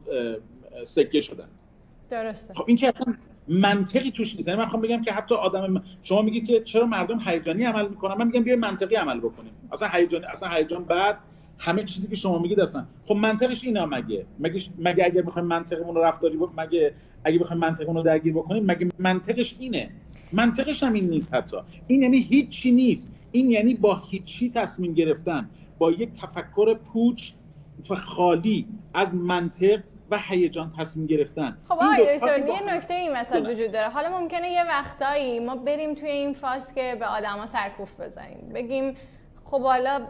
سکه 0.85 1.21
شدن. 1.21 1.49
درسته. 2.11 2.55
خب 2.55 2.65
این 2.67 2.77
که 2.77 2.89
اصلا 2.89 3.15
منطقی 3.49 4.11
توش 4.11 4.37
نیست. 4.37 4.49
یعنی 4.49 4.61
من 4.61 4.67
خوام 4.67 4.83
بگم 4.83 5.03
که 5.03 5.13
حتی 5.13 5.35
آدم 5.35 5.83
شما 6.03 6.23
میگید 6.23 6.47
که 6.47 6.61
چرا 6.61 6.87
مردم 6.87 7.21
هیجانی 7.25 7.65
عمل 7.65 7.89
می‌کنن؟ 7.89 8.15
من 8.15 8.27
میگم 8.27 8.43
بیا 8.43 8.57
منطقی 8.57 8.95
عمل 8.95 9.19
بکنیم. 9.19 9.53
اصلا 9.73 9.89
هیجانی 9.89 10.25
اصلا 10.25 10.49
هیجان 10.49 10.85
بعد 10.85 11.19
همه 11.59 11.85
چیزی 11.85 12.09
که 12.09 12.17
شما 12.17 12.39
میگید 12.39 12.61
اصلا 12.61 12.87
خب 13.05 13.15
منطقش 13.15 13.65
اینا 13.65 13.87
مگه؟ 13.87 14.27
مگه 14.39 14.61
مگه 14.79 15.05
اگر 15.05 15.23
بخوایم 15.23 15.49
منطقمون 15.49 15.95
رو 15.95 16.03
رفتاری 16.03 16.37
بکنیم 16.37 16.61
مگه 16.61 16.93
اگه 17.25 17.39
بخوایم 17.39 17.61
منطقمون 17.61 17.97
رو 17.97 18.03
درگیر 18.03 18.33
بکنیم 18.33 18.65
مگه 18.65 18.89
منطقش 18.99 19.57
اینه؟ 19.59 19.91
منطقش 20.33 20.83
هم 20.83 20.93
این 20.93 21.11
نیست 21.11 21.35
حتی. 21.35 21.57
این 21.87 22.03
یعنی 22.03 22.19
هیچی 22.19 22.73
نیست. 22.73 23.11
این 23.33 23.51
یعنی 23.51 23.75
با 23.75 24.03
هیچی 24.11 24.51
تصمیم 24.51 24.95
گرفتن. 24.95 25.51
با 25.79 25.93
یک 25.93 26.09
تفکر 26.13 26.75
پوچ 26.75 27.33
و 27.91 27.95
خالی 27.95 28.67
از 28.95 29.15
منطق 29.15 29.83
و 30.11 30.19
هیجان 30.29 30.73
تصمیم 30.79 31.07
گرفتن. 31.07 31.59
خب 31.69 31.73
آقای 31.73 32.21
یه 32.47 32.75
نکته 32.75 32.95
این 32.95 33.13
مثلا 33.13 33.51
وجود 33.51 33.73
داره. 33.73 33.89
حالا 33.89 34.21
ممکنه 34.21 34.51
یه 34.51 34.65
وقتایی 34.69 35.41
ما 35.41 35.57
بریم 35.57 35.95
توی 35.95 36.09
این 36.09 36.33
فاز 36.33 36.75
که 36.75 36.97
به 37.01 37.07
آدما 37.07 37.47
سرکوف 37.47 38.01
بزنیم. 38.01 38.49
بگیم 38.55 38.95
خب 39.51 39.63
حالا 39.63 40.01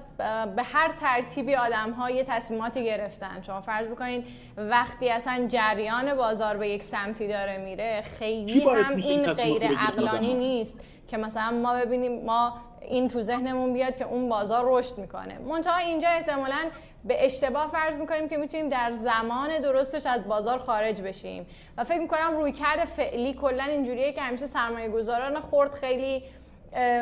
به 0.56 0.62
هر 0.62 0.92
ترتیبی 1.00 1.54
آدم 1.54 1.90
ها 1.90 2.10
یه 2.10 2.24
تصمیماتی 2.24 2.84
گرفتن. 2.84 3.42
شما 3.42 3.60
فرض 3.60 3.88
بکنید 3.88 4.26
وقتی 4.56 5.10
اصلا 5.10 5.46
جریان 5.48 6.14
بازار 6.14 6.56
به 6.56 6.68
یک 6.68 6.82
سمتی 6.82 7.28
داره 7.28 7.58
میره 7.58 8.02
خیلی 8.02 8.60
هم 8.60 8.96
این 8.96 9.32
غیر 9.32 9.62
اقلانی 9.88 10.34
نیست 10.34 10.80
که 11.08 11.16
مثلا 11.16 11.50
ما 11.50 11.74
ببینیم 11.74 12.24
ما 12.24 12.52
این 12.80 13.08
تو 13.08 13.22
ذهنمون 13.22 13.72
بیاد 13.72 13.96
که 13.96 14.04
اون 14.04 14.28
بازار 14.28 14.64
رشد 14.66 14.98
می‌کنه. 14.98 15.38
منتها 15.38 15.76
اینجا 15.76 16.08
احتمالا 16.08 16.70
به 17.04 17.24
اشتباه 17.24 17.70
فرض 17.70 17.96
می‌کنیم 17.96 18.28
که 18.28 18.36
می‌تونیم 18.36 18.68
در 18.68 18.92
زمان 18.92 19.58
درستش 19.58 20.06
از 20.06 20.28
بازار 20.28 20.58
خارج 20.58 21.00
بشیم. 21.00 21.46
و 21.76 21.84
فکر 21.84 22.00
می‌کنم 22.00 22.36
رویکرد 22.36 22.84
فعلی 22.84 23.34
کلا 23.34 23.64
اینجوریه 23.64 24.12
که 24.12 24.22
همیشه 24.22 24.46
سرمایه 24.46 24.88
گذاران 24.88 25.40
خورد 25.40 25.74
خیلی 25.74 26.22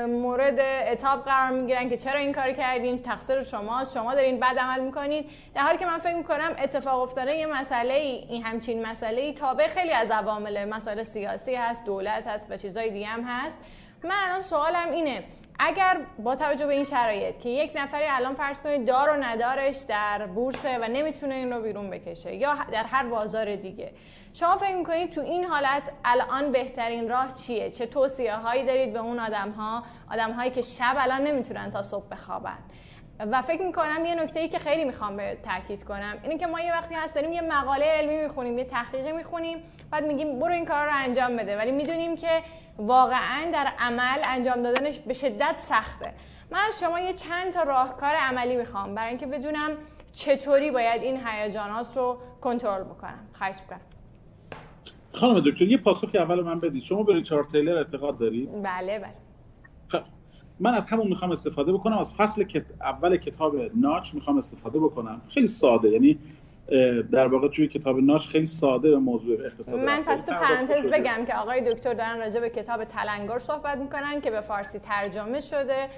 مورد 0.08 0.60
اتاب 0.92 1.24
قرار 1.24 1.50
می‌گیرن 1.50 1.88
که 1.88 1.96
چرا 1.96 2.18
این 2.18 2.32
کار 2.32 2.52
کردین؟ 2.52 3.02
تقصیر 3.02 3.42
شماست 3.42 3.94
شما 3.94 4.14
دارین 4.14 4.40
بد 4.40 4.58
عمل 4.58 4.80
می‌کنید 4.80 5.30
در 5.54 5.62
حالی 5.62 5.78
که 5.78 5.86
من 5.86 5.98
فکر 5.98 6.16
می‌کنم 6.16 6.56
اتفاق 6.62 7.02
افتاده 7.02 7.34
یه 7.34 7.46
مسئله 7.46 7.94
این 7.94 8.42
همچین 8.42 8.86
مسئله 8.86 9.20
ای 9.20 9.32
تابع 9.32 9.68
خیلی 9.68 9.92
از 9.92 10.10
عوامل 10.10 10.64
مسائل 10.68 11.02
سیاسی 11.02 11.54
هست 11.54 11.84
دولت 11.84 12.26
هست 12.26 12.46
و 12.50 12.56
چیزای 12.56 12.90
دیگه 12.90 13.06
هم 13.06 13.22
هست. 13.22 13.58
من 14.04 14.14
الان 14.24 14.42
سوالم 14.42 14.90
اینه 14.90 15.24
اگر 15.58 16.00
با 16.18 16.36
توجه 16.36 16.66
به 16.66 16.74
این 16.74 16.84
شرایط 16.84 17.38
که 17.38 17.48
یک 17.48 17.72
نفری 17.74 18.04
الان 18.08 18.34
فرض 18.34 18.60
کنید 18.60 18.86
دار 18.86 19.10
و 19.10 19.16
ندارش 19.24 19.76
در 19.88 20.26
بورسه 20.26 20.78
و 20.78 20.88
نمی‌تونه 20.88 21.34
این 21.34 21.52
رو 21.52 21.62
بیرون 21.62 21.90
بکشه 21.90 22.34
یا 22.34 22.54
در 22.72 22.84
هر 22.84 23.06
بازار 23.06 23.56
دیگه 23.56 23.92
شما 24.34 24.56
فکر 24.56 24.76
می‌کنید 24.76 25.10
تو 25.12 25.20
این 25.20 25.44
حالت 25.44 25.90
الان 26.04 26.52
بهترین 26.52 27.08
راه 27.08 27.34
چیه؟ 27.34 27.70
چه 27.70 27.86
توصیه 27.86 28.34
هایی 28.34 28.66
دارید 28.66 28.92
به 28.92 28.98
اون 28.98 29.18
آدم 29.18 29.50
ها 29.50 29.82
آدم 30.10 30.32
هایی 30.32 30.50
که 30.50 30.62
شب 30.62 30.94
الان 30.98 31.22
نمی‌تونن 31.22 31.70
تا 31.70 31.82
صبح 31.82 32.08
بخوابن. 32.08 32.58
و 33.18 33.42
فکر 33.42 33.62
می‌کنم 33.62 34.04
یه 34.04 34.14
نکته 34.14 34.40
ای 34.40 34.48
که 34.48 34.58
خیلی 34.58 34.84
می‌خوام 34.84 35.16
به 35.16 35.38
تاکید 35.44 35.84
کنم 35.84 36.18
اینه 36.22 36.38
که 36.38 36.46
ما 36.46 36.60
یه 36.60 36.72
وقتی 36.72 36.94
هست 36.94 37.14
داریم 37.14 37.32
یه 37.32 37.40
مقاله 37.40 37.84
علمی 37.84 38.22
می‌خونیم 38.22 38.58
یه 38.58 38.64
تحقیقی 38.64 39.12
می‌خونیم 39.12 39.58
بعد 39.90 40.04
میگیم 40.04 40.38
برو 40.38 40.52
این 40.52 40.64
کار 40.64 40.86
رو 40.86 40.92
انجام 40.94 41.36
بده. 41.36 41.56
ولی 41.56 41.72
می‌دونیم 41.72 42.16
که 42.16 42.42
واقعا 42.78 43.50
در 43.52 43.72
عمل 43.78 44.18
انجام 44.24 44.62
دادنش 44.62 44.98
به 44.98 45.14
شدت 45.14 45.54
سخته. 45.58 46.14
من 46.50 46.58
از 46.68 46.80
شما 46.80 47.00
یه 47.00 47.12
چند 47.12 47.52
تا 47.52 47.62
راهکار 47.62 48.14
عملی 48.14 48.56
می‌خوام 48.56 48.94
برای 48.94 49.08
اینکه 49.08 49.26
بدونم 49.26 49.70
چطوری 50.12 50.70
باید 50.70 51.02
این 51.02 51.20
هیجانات 51.26 51.96
رو 51.96 52.18
کنترل 52.40 52.84
بکنم. 52.84 53.28
خواهش 53.32 53.56
می‌کنم. 53.60 53.80
خانم 55.12 55.40
دکتر 55.40 55.62
یه 55.62 55.76
پاسخی 55.76 56.18
اول 56.18 56.42
من 56.42 56.60
بدید. 56.60 56.82
شما 56.82 57.02
به 57.02 57.14
ریچارد 57.14 57.48
تیلر 57.48 57.76
اعتقاد 57.76 58.18
دارید؟ 58.18 58.62
بله 58.62 58.98
بله. 58.98 59.14
خب 59.88 60.00
من 60.60 60.74
از 60.74 60.88
همون 60.88 61.06
می‌خوام 61.06 61.30
استفاده 61.30 61.72
بکنم. 61.72 61.98
از 61.98 62.14
فصل 62.14 62.42
کت... 62.42 62.64
اول 62.80 63.16
کتاب 63.16 63.56
ناچ 63.74 64.14
می‌خوام 64.14 64.36
استفاده 64.36 64.78
بکنم. 64.78 65.22
خیلی 65.28 65.46
ساده 65.46 65.88
یعنی 65.88 66.18
در 67.12 67.26
واقع 67.26 67.48
توی 67.48 67.68
کتاب 67.68 68.00
ناچ 68.00 68.26
خیلی 68.26 68.46
ساده 68.46 68.90
به 68.90 68.98
موضوع 68.98 69.44
اقتصاد 69.44 69.80
من 69.80 70.02
پس 70.02 70.22
تو 70.22 70.32
پرانتز 70.32 70.86
بگم 70.86 71.24
که 71.26 71.34
آقای 71.34 71.72
دکتر 71.72 71.94
دارن 71.94 72.18
راجع 72.18 72.40
به 72.40 72.50
کتاب 72.50 72.84
تلنگر 72.84 73.38
صحبت 73.38 73.78
می‌کنن 73.78 74.20
که 74.20 74.30
به 74.30 74.40
فارسی 74.40 74.78
ترجمه 74.78 75.40
شده. 75.40 75.88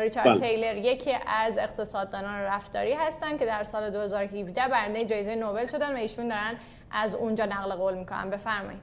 ریچارد 0.00 0.26
بله. 0.26 0.40
تیلر 0.40 0.76
یکی 0.76 1.10
از 1.26 1.58
اقتصاددانان 1.58 2.40
رفتاری 2.40 2.92
هستن 2.92 3.38
که 3.38 3.46
در 3.46 3.64
سال 3.64 3.90
2017 3.90 4.68
برنده 4.68 5.04
جایزه 5.04 5.34
نوبل 5.34 5.66
شدن 5.66 5.94
و 5.94 5.96
ایشون 5.96 6.28
دارن 6.28 6.54
از 6.90 7.14
اونجا 7.14 7.44
نقل 7.44 7.74
قول 7.74 7.94
می‌کنم 7.94 8.30
بفرمایید. 8.30 8.80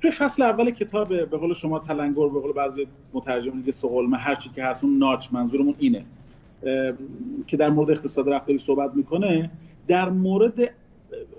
توی 0.00 0.10
فصل 0.10 0.42
اول 0.42 0.70
کتاب 0.70 1.08
به 1.08 1.36
قول 1.36 1.52
شما 1.52 1.78
تلنگر 1.78 2.28
به 2.28 2.40
قول 2.40 2.52
بعضی 2.52 2.86
مترجم 3.12 3.50
دیگه 3.50 3.72
سقلمه 3.72 4.16
هر 4.16 4.34
چی 4.34 4.50
که 4.50 4.64
هست 4.64 4.84
اون 4.84 4.98
ناچ 4.98 5.28
منظورمون 5.32 5.74
اینه. 5.78 6.04
که 7.46 7.56
در 7.56 7.68
مورد 7.68 7.90
اقتصاد 7.90 8.28
رفتاری 8.28 8.58
صحبت 8.58 8.94
می‌کنه. 8.94 9.50
در 9.88 10.08
مورد 10.10 10.74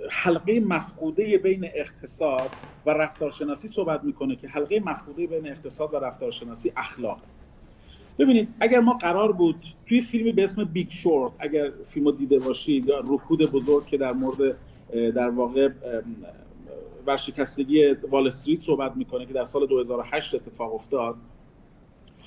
حلقه 0.10 0.60
مفقوده 0.60 1.38
بین 1.38 1.65
اقتصاد 1.75 2.51
و 2.86 2.89
رفتارشناسی 2.89 3.67
صحبت 3.67 4.03
می‌کنه 4.03 4.36
که 4.36 4.47
حلقه 4.47 4.79
مفقوده 4.79 5.27
بین 5.27 5.47
اقتصاد 5.47 5.93
و 5.93 5.97
رفتارشناسی 5.97 6.71
اخلاق. 6.77 7.21
ببینید 8.19 8.56
اگر 8.60 8.79
ما 8.79 8.93
قرار 8.93 9.32
بود 9.32 9.65
توی 9.86 10.01
فیلمی 10.01 10.32
به 10.32 10.43
اسم 10.43 10.63
Big 10.63 10.89
Short 10.89 11.32
اگر 11.39 11.71
فیلمو 11.86 12.12
دیده 12.12 12.39
باشید 12.39 12.88
یا 12.88 12.99
رکود 13.08 13.51
بزرگ 13.51 13.86
که 13.86 13.97
در 13.97 14.13
مورد 14.13 14.58
در 14.93 15.29
واقع 15.29 15.69
ورشکستگی 17.08 17.91
وال 17.93 18.27
استریت 18.27 18.60
صحبت 18.60 18.97
می‌کنه 18.97 19.25
که 19.25 19.34
در 19.34 19.45
سال 19.45 19.67
2008 19.67 20.36
اتفاق 20.36 20.73
افتاد 20.73 21.15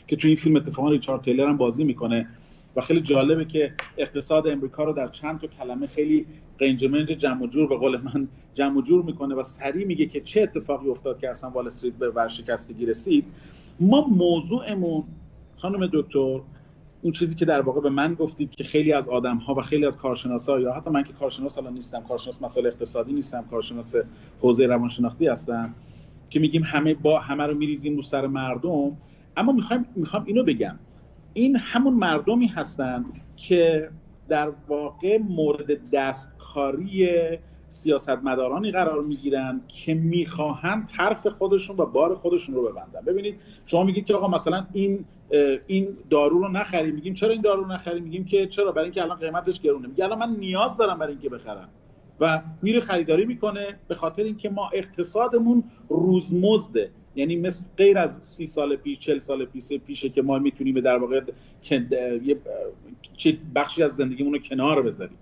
که 0.06 0.16
توی 0.16 0.28
این 0.28 0.36
فیلم 0.36 0.56
اتفاقا 0.56 0.90
ریچارد 0.90 1.20
تیلر 1.20 1.48
هم 1.48 1.56
بازی 1.56 1.84
می‌کنه. 1.84 2.28
و 2.76 2.80
خیلی 2.80 3.00
جالبه 3.00 3.44
که 3.44 3.74
اقتصاد 3.96 4.48
امریکا 4.48 4.84
رو 4.84 4.92
در 4.92 5.06
چند 5.06 5.40
تا 5.40 5.46
کلمه 5.46 5.86
خیلی 5.86 6.26
قنجمنج 6.58 7.08
جمع 7.08 7.42
و 7.42 7.46
جور 7.46 7.68
به 7.68 7.76
قول 7.76 8.00
من 8.00 8.28
جمع 8.54 8.78
و 8.78 8.82
جور 8.82 9.04
می‌کنه 9.04 9.34
و 9.34 9.42
سریع 9.42 9.86
میگه 9.86 10.06
که 10.06 10.20
چه 10.20 10.42
اتفاقی 10.42 10.88
افتاد 10.90 11.18
که 11.18 11.30
اصلا 11.30 11.50
وال 11.50 11.66
استریت 11.66 11.94
به 11.94 12.10
ورشکستگی 12.10 12.86
رسید. 12.86 13.24
ما 13.80 14.06
موضوعمون 14.06 15.04
خانم 15.56 15.90
دکتر 15.92 16.40
اون 17.02 17.12
چیزی 17.12 17.34
که 17.34 17.44
در 17.44 17.60
واقع 17.60 17.80
به 17.80 17.90
من 17.90 18.14
گفتید 18.14 18.50
که 18.50 18.64
خیلی 18.64 18.92
از 18.92 19.08
آدم 19.08 19.36
ها 19.36 19.54
و 19.54 19.60
خیلی 19.60 19.86
از 19.86 19.96
کارشناسا 19.96 20.60
یا 20.60 20.72
حتی 20.72 20.90
من 20.90 21.04
که 21.04 21.12
کارشناس 21.12 21.58
الان 21.58 21.74
نیستم 21.74 22.02
کارشناس 22.02 22.42
مسائل 22.42 22.66
اقتصادی 22.66 23.12
نیستم 23.12 23.44
کارشناس 23.50 23.94
حوزه 24.40 24.66
روانشناختی 24.66 25.26
هستم 25.26 25.74
که 26.30 26.40
میگیم 26.40 26.62
همه 26.62 26.94
با 26.94 27.18
همه 27.18 27.46
رو 27.46 27.54
میریزیم 27.54 27.96
رو 27.96 28.02
سر 28.02 28.26
مردم 28.26 28.96
اما 29.36 29.52
می‌خوام 29.52 29.86
می‌خوام 29.96 30.24
اینو 30.26 30.44
بگم. 30.44 30.78
این 31.36 31.56
همون 31.56 31.94
مردمی 31.94 32.46
هستن 32.46 33.04
که 33.36 33.90
در 34.28 34.52
واقع 34.68 35.18
مورد 35.18 35.90
دستکاری 35.90 37.08
سیاستمدارانی 37.68 38.70
قرار 38.70 39.02
می‌گیرن 39.02 39.60
که 39.68 39.94
می‌خواهند 39.94 40.88
طرف 40.96 41.26
خودشون 41.26 41.76
و 41.76 41.86
بار 41.86 42.14
خودشون 42.14 42.54
رو 42.54 42.62
ببندن. 42.62 43.00
ببینید 43.06 43.40
شما 43.66 43.84
میگید 43.84 44.06
که 44.06 44.14
آقا 44.14 44.28
مثلا 44.28 44.66
این 44.72 45.04
این 45.66 45.96
دارو 46.10 46.38
رو 46.38 46.48
نخریم. 46.48 46.94
میگیم 46.94 47.14
چرا 47.14 47.30
این 47.30 47.40
دارو 47.40 47.64
رو 47.64 47.72
نخریم؟ 47.72 48.02
میگیم 48.02 48.24
که 48.24 48.46
چرا؟ 48.46 48.72
برای 48.72 48.84
اینکه 48.84 49.02
الان 49.02 49.18
قیمتش 49.18 49.60
گرونه. 49.60 49.88
میگه 49.88 50.04
الان 50.04 50.18
من 50.18 50.36
نیاز 50.36 50.76
دارم 50.76 50.98
برای 50.98 51.12
اینکه 51.12 51.28
بخرم. 51.28 51.68
و 52.20 52.42
میره 52.62 52.80
خریداری 52.80 53.26
می‌کنه 53.26 53.78
به 53.88 53.94
خاطر 53.94 54.22
اینکه 54.22 54.50
ما 54.50 54.70
اقتصادمون 54.74 55.64
روزمزده. 55.88 56.90
یعنی 57.16 57.36
مثل 57.36 57.68
غیر 57.76 57.98
از 57.98 58.18
سی 58.26 58.46
سال 58.46 58.76
پیش 58.76 58.98
چل 58.98 59.18
سال 59.18 59.44
پیش 59.44 59.72
پیشه 59.72 60.08
که 60.08 60.22
ما 60.22 60.38
می‌تونیم 60.38 60.80
در 60.80 60.96
واقع 60.96 61.20
چه 63.16 63.38
بخشی 63.54 63.82
از 63.82 63.96
زندگیمون 63.96 64.32
رو 64.32 64.38
کنار 64.38 64.82
بذاریم. 64.82 65.18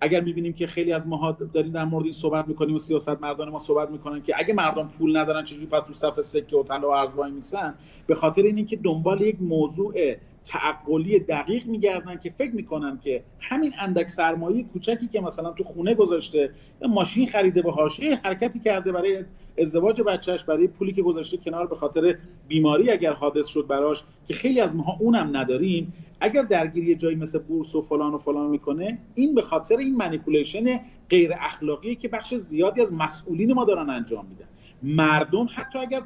اگر 0.00 0.20
می‌بینیم 0.20 0.52
که 0.52 0.66
خیلی 0.66 0.92
از 0.92 1.08
ماها 1.08 1.32
داریم 1.32 1.72
در 1.72 1.84
مورد 1.84 2.04
این 2.04 2.12
صحبت 2.12 2.48
می‌کنیم 2.48 2.74
و 2.74 2.78
سیاست 2.78 3.22
مردان 3.22 3.48
ما 3.48 3.58
صحبت 3.58 3.90
می‌کنن 3.90 4.22
که 4.22 4.34
اگه 4.36 4.54
مردم 4.54 4.88
پول 4.98 5.16
ندارن 5.16 5.44
چجوری 5.44 5.66
پس 5.66 5.86
تو 5.86 5.92
صف 5.92 6.20
سکه 6.20 6.56
و 6.56 6.62
طلا 6.62 6.88
و 6.88 6.92
ارز 6.92 7.14
وای 7.14 7.30
میسن؟ 7.30 7.74
به 8.06 8.14
خاطر 8.14 8.42
اینه 8.42 8.64
که 8.64 8.76
دنبال 8.76 9.20
یک 9.20 9.36
موضوع 9.40 10.14
تعقلی 10.44 11.18
دقیق 11.18 11.66
میگردن 11.66 12.16
که 12.16 12.30
فکر 12.30 12.54
می‌کنن 12.54 12.98
که 13.04 13.22
همین 13.40 13.72
اندک 13.78 14.08
سرمایه 14.08 14.64
کوچکی 14.64 15.08
که 15.08 15.20
مثلا 15.20 15.50
تو 15.50 15.64
خونه 15.64 15.94
گذاشته 15.94 16.50
ماشین 16.88 17.28
خریده 17.28 17.62
به 17.62 17.72
حاشیه 17.72 18.20
حرکتی 18.24 18.58
کرده 18.58 18.92
برای 18.92 19.24
ازدواج 19.58 20.00
بچهش 20.00 20.44
برای 20.44 20.68
پولی 20.68 20.92
که 20.92 21.02
گذاشته 21.02 21.36
کنار 21.36 21.66
به 21.66 21.76
خاطر 21.76 22.18
بیماری 22.48 22.90
اگر 22.90 23.12
حادث 23.12 23.46
شد 23.46 23.66
براش 23.68 24.04
که 24.28 24.34
خیلی 24.34 24.60
از 24.60 24.76
ماها 24.76 24.96
اونم 25.00 25.36
نداریم 25.36 25.92
اگر 26.20 26.42
درگیری 26.42 26.94
جایی 26.94 27.16
مثل 27.16 27.38
بورس 27.38 27.74
و 27.74 27.82
فلان 27.82 28.14
و 28.14 28.18
فلان 28.18 28.50
می‌کنه 28.50 28.98
این 29.14 29.34
به 29.34 29.42
خاطر 29.42 29.76
این 29.76 29.96
منیپولیشن 29.96 30.80
غیر 31.10 31.32
اخلاقی 31.40 31.94
که 31.94 32.08
بخش 32.08 32.34
زیادی 32.34 32.80
از 32.80 32.92
مسئولین 32.92 33.52
ما 33.52 33.64
دارن 33.64 33.90
انجام 33.90 34.26
میدن. 34.26 34.44
مردم 34.82 35.46
حتی 35.54 35.78
اگر 35.78 36.02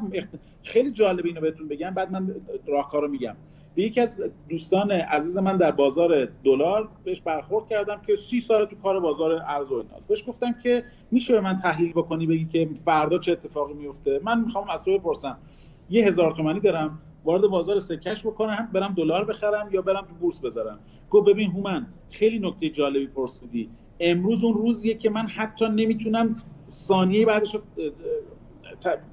خیلی 0.62 0.90
جالب 0.90 1.26
اینو 1.26 1.40
بهتون 1.40 1.68
بگم 1.68 1.90
بعد 1.90 2.12
من 2.12 2.34
راهکارو 2.66 3.08
میگم. 3.08 3.36
به 3.78 3.84
یکی 3.84 4.00
از 4.00 4.16
دوستان 4.48 4.90
عزیز 4.90 5.38
من 5.38 5.56
در 5.56 5.70
بازار 5.70 6.28
دلار 6.44 6.88
بهش 7.04 7.20
برخورد 7.20 7.68
کردم 7.68 8.00
که 8.06 8.16
سی 8.16 8.40
سال 8.40 8.64
تو 8.64 8.76
کار 8.76 9.00
بازار 9.00 9.32
ارز 9.32 9.72
و 9.72 9.74
ایناست. 9.74 10.08
بهش 10.08 10.24
گفتم 10.28 10.52
که 10.62 10.84
میشه 11.10 11.32
به 11.32 11.40
من 11.40 11.56
تحلیل 11.56 11.92
بکنی 11.92 12.26
بگی 12.26 12.44
که 12.44 12.68
فردا 12.84 13.18
چه 13.18 13.32
اتفاقی 13.32 13.74
میفته؟ 13.74 14.20
من 14.24 14.40
می‌خوام 14.40 14.70
از 14.70 14.84
تو 14.84 14.98
بپرسم. 14.98 15.38
یه 15.90 16.06
هزار 16.06 16.32
تومانی 16.32 16.60
دارم 16.60 16.98
وارد 17.24 17.42
بازار 17.42 17.78
سکش 17.78 18.26
بکنم 18.26 18.68
برم 18.72 18.94
دلار 18.96 19.24
بخرم 19.24 19.68
یا 19.72 19.82
برم 19.82 20.06
تو 20.08 20.14
بورس 20.20 20.40
بذارم. 20.40 20.78
گفت 21.10 21.28
ببین 21.28 21.50
هومن 21.50 21.86
خیلی 22.10 22.38
نکته 22.38 22.68
جالبی 22.68 23.06
پرسیدی. 23.06 23.70
امروز 24.00 24.44
اون 24.44 24.54
روزیه 24.54 24.94
که 24.94 25.10
من 25.10 25.26
حتی 25.26 25.68
نمی‌تونم 25.68 26.34
ثانیه 26.68 27.26
بعدش 27.26 27.56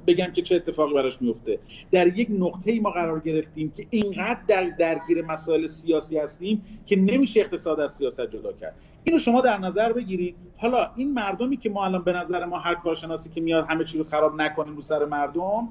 بگم 0.08 0.28
که 0.34 0.42
چه 0.42 0.56
اتفاقی 0.56 0.94
براش 0.94 1.22
میفته. 1.22 1.60
در 1.92 2.08
یک 2.18 2.28
نقطه 2.32 2.72
ای 2.72 2.80
ما 2.80 2.90
قرار 2.90 3.20
گرفتیم 3.20 3.74
که 3.78 3.86
اینقدر 3.90 4.40
در 4.48 4.70
درگیر 4.70 5.26
مسائل 5.26 5.66
سیاسی 5.66 6.18
هستیم 6.18 6.64
که 6.86 6.96
نمیشه 6.96 7.40
اقتصاد 7.40 7.80
از 7.80 7.92
سیاست 7.92 8.30
جدا 8.30 8.54
کرد. 8.54 8.76
اینو 9.04 9.20
شما 9.20 9.42
در 9.42 9.58
نظر 9.58 9.94
بگیرید. 9.94 10.36
حالا 10.58 10.92
این 10.96 11.14
مردمی 11.14 11.58
که 11.58 11.70
ما 11.70 11.86
الان 11.86 12.04
به 12.04 12.14
نظر 12.14 12.46
ما 12.46 12.60
هر 12.60 12.76
کارشناسی 12.76 13.30
که 13.30 13.42
میاد 13.42 13.66
همه 13.70 13.84
چی 13.84 13.98
رو 13.98 14.04
خراب 14.04 14.42
نکنیم 14.42 14.76
رو 14.76 14.82
سر 14.82 15.06
مردم 15.06 15.68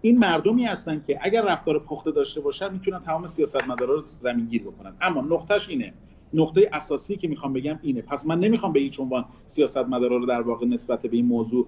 این 0.00 0.18
مردمی 0.18 0.64
هستن 0.64 1.02
که 1.06 1.18
اگر 1.20 1.42
رفتار 1.42 1.78
پخته 1.78 2.10
داشته 2.10 2.40
باشن 2.40 2.72
می‌تونن 2.72 3.00
تمام 3.00 3.26
سیاستمدارا 3.26 3.94
رو 3.94 4.00
زمینگیر 4.00 4.62
بکنن. 4.62 4.92
اما 5.00 5.20
نقطهش 5.20 5.68
اینه. 5.68 5.92
نقطه 6.34 6.70
اساسی 6.72 7.16
که 7.16 7.28
می‌خوام 7.28 7.52
بگم 7.52 7.78
اینه. 7.82 8.02
پس 8.02 8.26
من 8.26 8.40
نمی‌خوام 8.40 8.72
به 8.72 8.80
هیچ 8.80 9.00
عنوان 9.00 9.24
سیاستمدارا 9.46 10.16
رو 10.16 10.26
در 10.26 10.40
واقع 10.40 10.66
نسبت 10.66 11.02
به 11.02 11.16
این 11.16 11.26
موضوع 11.26 11.66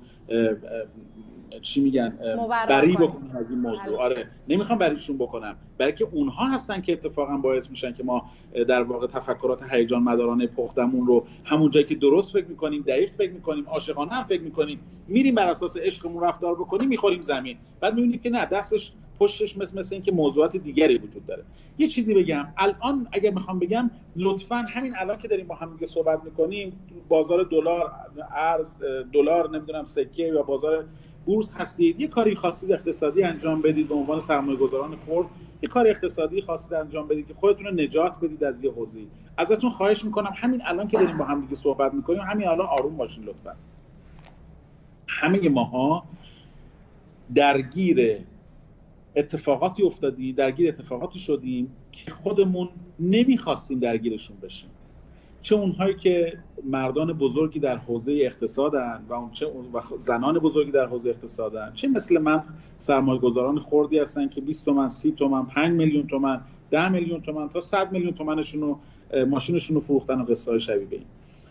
چی 1.63 1.81
میگن؟ 1.81 2.19
بری 2.69 2.97
بکنم 2.97 3.37
از 3.37 3.51
این 3.51 3.61
موضوع. 3.61 3.85
بله. 3.85 3.97
آره. 3.97 4.29
نمی‌خوام 4.49 4.79
بریشون 4.79 5.19
بکنم. 5.19 5.57
برای 5.79 5.93
که 5.93 6.09
اونها 6.13 6.47
هستن 6.47 6.81
که 6.81 6.93
اتفاقا 6.93 7.37
باعث 7.37 7.71
میشن 7.71 7.93
که 7.93 8.05
ما 8.05 8.31
در 8.69 8.83
واقع 8.83 9.07
تفکرات 9.07 9.73
هیجان 9.73 10.03
مدارانه 10.03 10.47
پختمون 10.47 11.07
رو 11.07 11.27
همون 11.45 11.71
جایی 11.71 11.87
که 11.87 11.95
درست 11.95 12.33
فکر 12.33 12.47
می‌کنیم 12.47 12.83
دقیق 12.83 13.11
فکر 13.19 13.33
می‌کنیم 13.33 13.65
عاشقانه 13.69 14.13
هم 14.13 14.25
فکر 14.25 14.43
می‌کنیم 14.43 14.81
میریم 15.09 15.35
بر 15.35 15.47
اساس 15.49 15.77
عشقمون 15.77 16.23
رفتار 16.23 16.55
بکنیم 16.55 16.89
می‌خوریم 16.89 17.21
زمین. 17.21 17.57
بعد 17.81 17.95
می‌بینیم 17.95 18.19
که 18.19 18.31
نه 18.31 18.47
دستش 18.47 18.93
پشتش 19.21 19.59
مثل 19.59 19.79
مثل 19.79 19.95
اینکه 19.95 20.13
موضوعات 20.13 20.57
دیگری 20.57 20.99
وجود 20.99 21.27
داره. 21.27 21.43
یه 21.79 21.89
چیزی 21.89 22.15
بگم. 22.15 22.49
الان 22.57 23.09
اگر 23.13 23.31
می‌خوام 23.31 23.59
بگم 23.59 23.91
لطفا 24.17 24.57
همین 24.57 24.93
الان 24.97 25.19
که 25.19 25.29
داریم 25.29 25.47
با 25.47 25.55
هم 25.55 25.73
دیگه 25.73 25.87
صحبت 25.87 26.25
می‌کنیم 26.25 26.73
بازار 27.09 27.43
دلار 27.43 27.93
ارز 28.37 28.77
دلار 29.13 29.51
نمی‌دونم 29.51 29.85
سکه 29.85 30.23
یا 30.23 30.43
بازار 30.43 30.85
بورس 31.27 31.53
هستید 31.53 32.01
یه 32.01 32.07
کاری 32.07 32.35
خاصی 32.35 32.73
اقتصادی 32.73 33.23
انجام 33.23 33.63
بدید 33.63 33.89
به 33.89 33.95
عنوان 33.95 34.21
سرمایه 34.21 34.59
گذاران 34.59 34.97
خرد. 35.07 35.27
یه 35.63 35.69
کار 35.69 35.87
اقتصادی 35.87 36.43
خاصی 36.43 36.75
انجام 36.75 37.09
بدید 37.09 37.29
که 37.29 37.35
خودتون 37.35 37.67
رو 37.67 37.75
نجات 37.75 38.19
بدید 38.23 38.45
از 38.45 38.65
یه 38.65 38.73
حوزه 38.73 39.01
ازتون 39.37 39.71
خواهش 39.71 40.05
می‌کنم 40.05 40.33
همین 40.37 40.61
الان 40.65 40.89
که 40.89 40.99
داریم 40.99 41.19
با 41.19 41.25
هم 41.25 41.41
دیگه 41.41 41.55
صحبت 41.55 41.95
می‌کنیم 41.95 42.21
همین 42.21 42.49
الان 42.49 42.67
آروم 42.67 42.97
باشین 42.97 43.25
لطفا. 43.25 43.55
همه 45.09 45.49
ماها 45.49 46.05
درگیر 47.35 48.19
اتفاقاتی 49.17 49.83
افتادی 49.83 50.33
درگیر 50.33 50.69
اتفاقاتی 50.69 51.19
شدیم 51.19 51.73
که 51.93 52.11
خودمون 52.11 52.69
نمی‌خواستیم 53.01 53.79
درگیرشون 53.79 54.37
بشیم. 54.43 54.71
چه 55.43 55.55
اونهایی 55.55 55.95
که 55.95 56.39
مردان 56.65 57.13
بزرگی 57.13 57.59
در 57.59 57.77
حوزه 57.77 58.13
اقتصادن 58.13 59.05
و 59.09 59.15
اون 59.15 59.31
چه 59.31 59.47
و 59.47 59.81
زنان 59.99 60.39
بزرگی 60.39 60.71
در 60.71 60.87
حوزه 60.87 61.11
اقتصادن 61.11 61.73
چه 61.75 61.89
مثل 61.89 62.19
من 62.19 62.43
سرمایه 62.79 63.21
گذاران 63.21 63.59
خوردی 63.59 63.99
هستن 63.99 64.29
که 64.29 64.41
20 64.41 64.65
تومن 64.65 64.89
30 64.89 65.13
تومن 65.13 65.47
5 65.47 65.73
میلیون 65.73 66.07
تومن 66.07 66.41
10 66.71 66.89
میلیون 66.89 67.21
تومن 67.21 67.49
تا 67.49 67.61
100 67.61 67.93
میلیون 67.93 68.13
تومنشون 68.13 68.61
رو 68.61 68.79
ماشینشون 69.27 69.75
رو 69.75 69.81
فروختن 69.81 70.21
و 70.21 70.25
قصه 70.25 70.51
های 70.51 70.61
شبیه 70.61 70.89
این. 70.91 71.07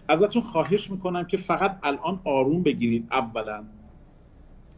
ازتون 0.07 0.41
خواهش 0.41 0.91
می‌کنم 0.91 1.23
که 1.23 1.37
فقط 1.37 1.77
الان 1.83 2.19
آروم 2.23 2.63
بگیرید 2.63 3.07
اولا. 3.11 3.63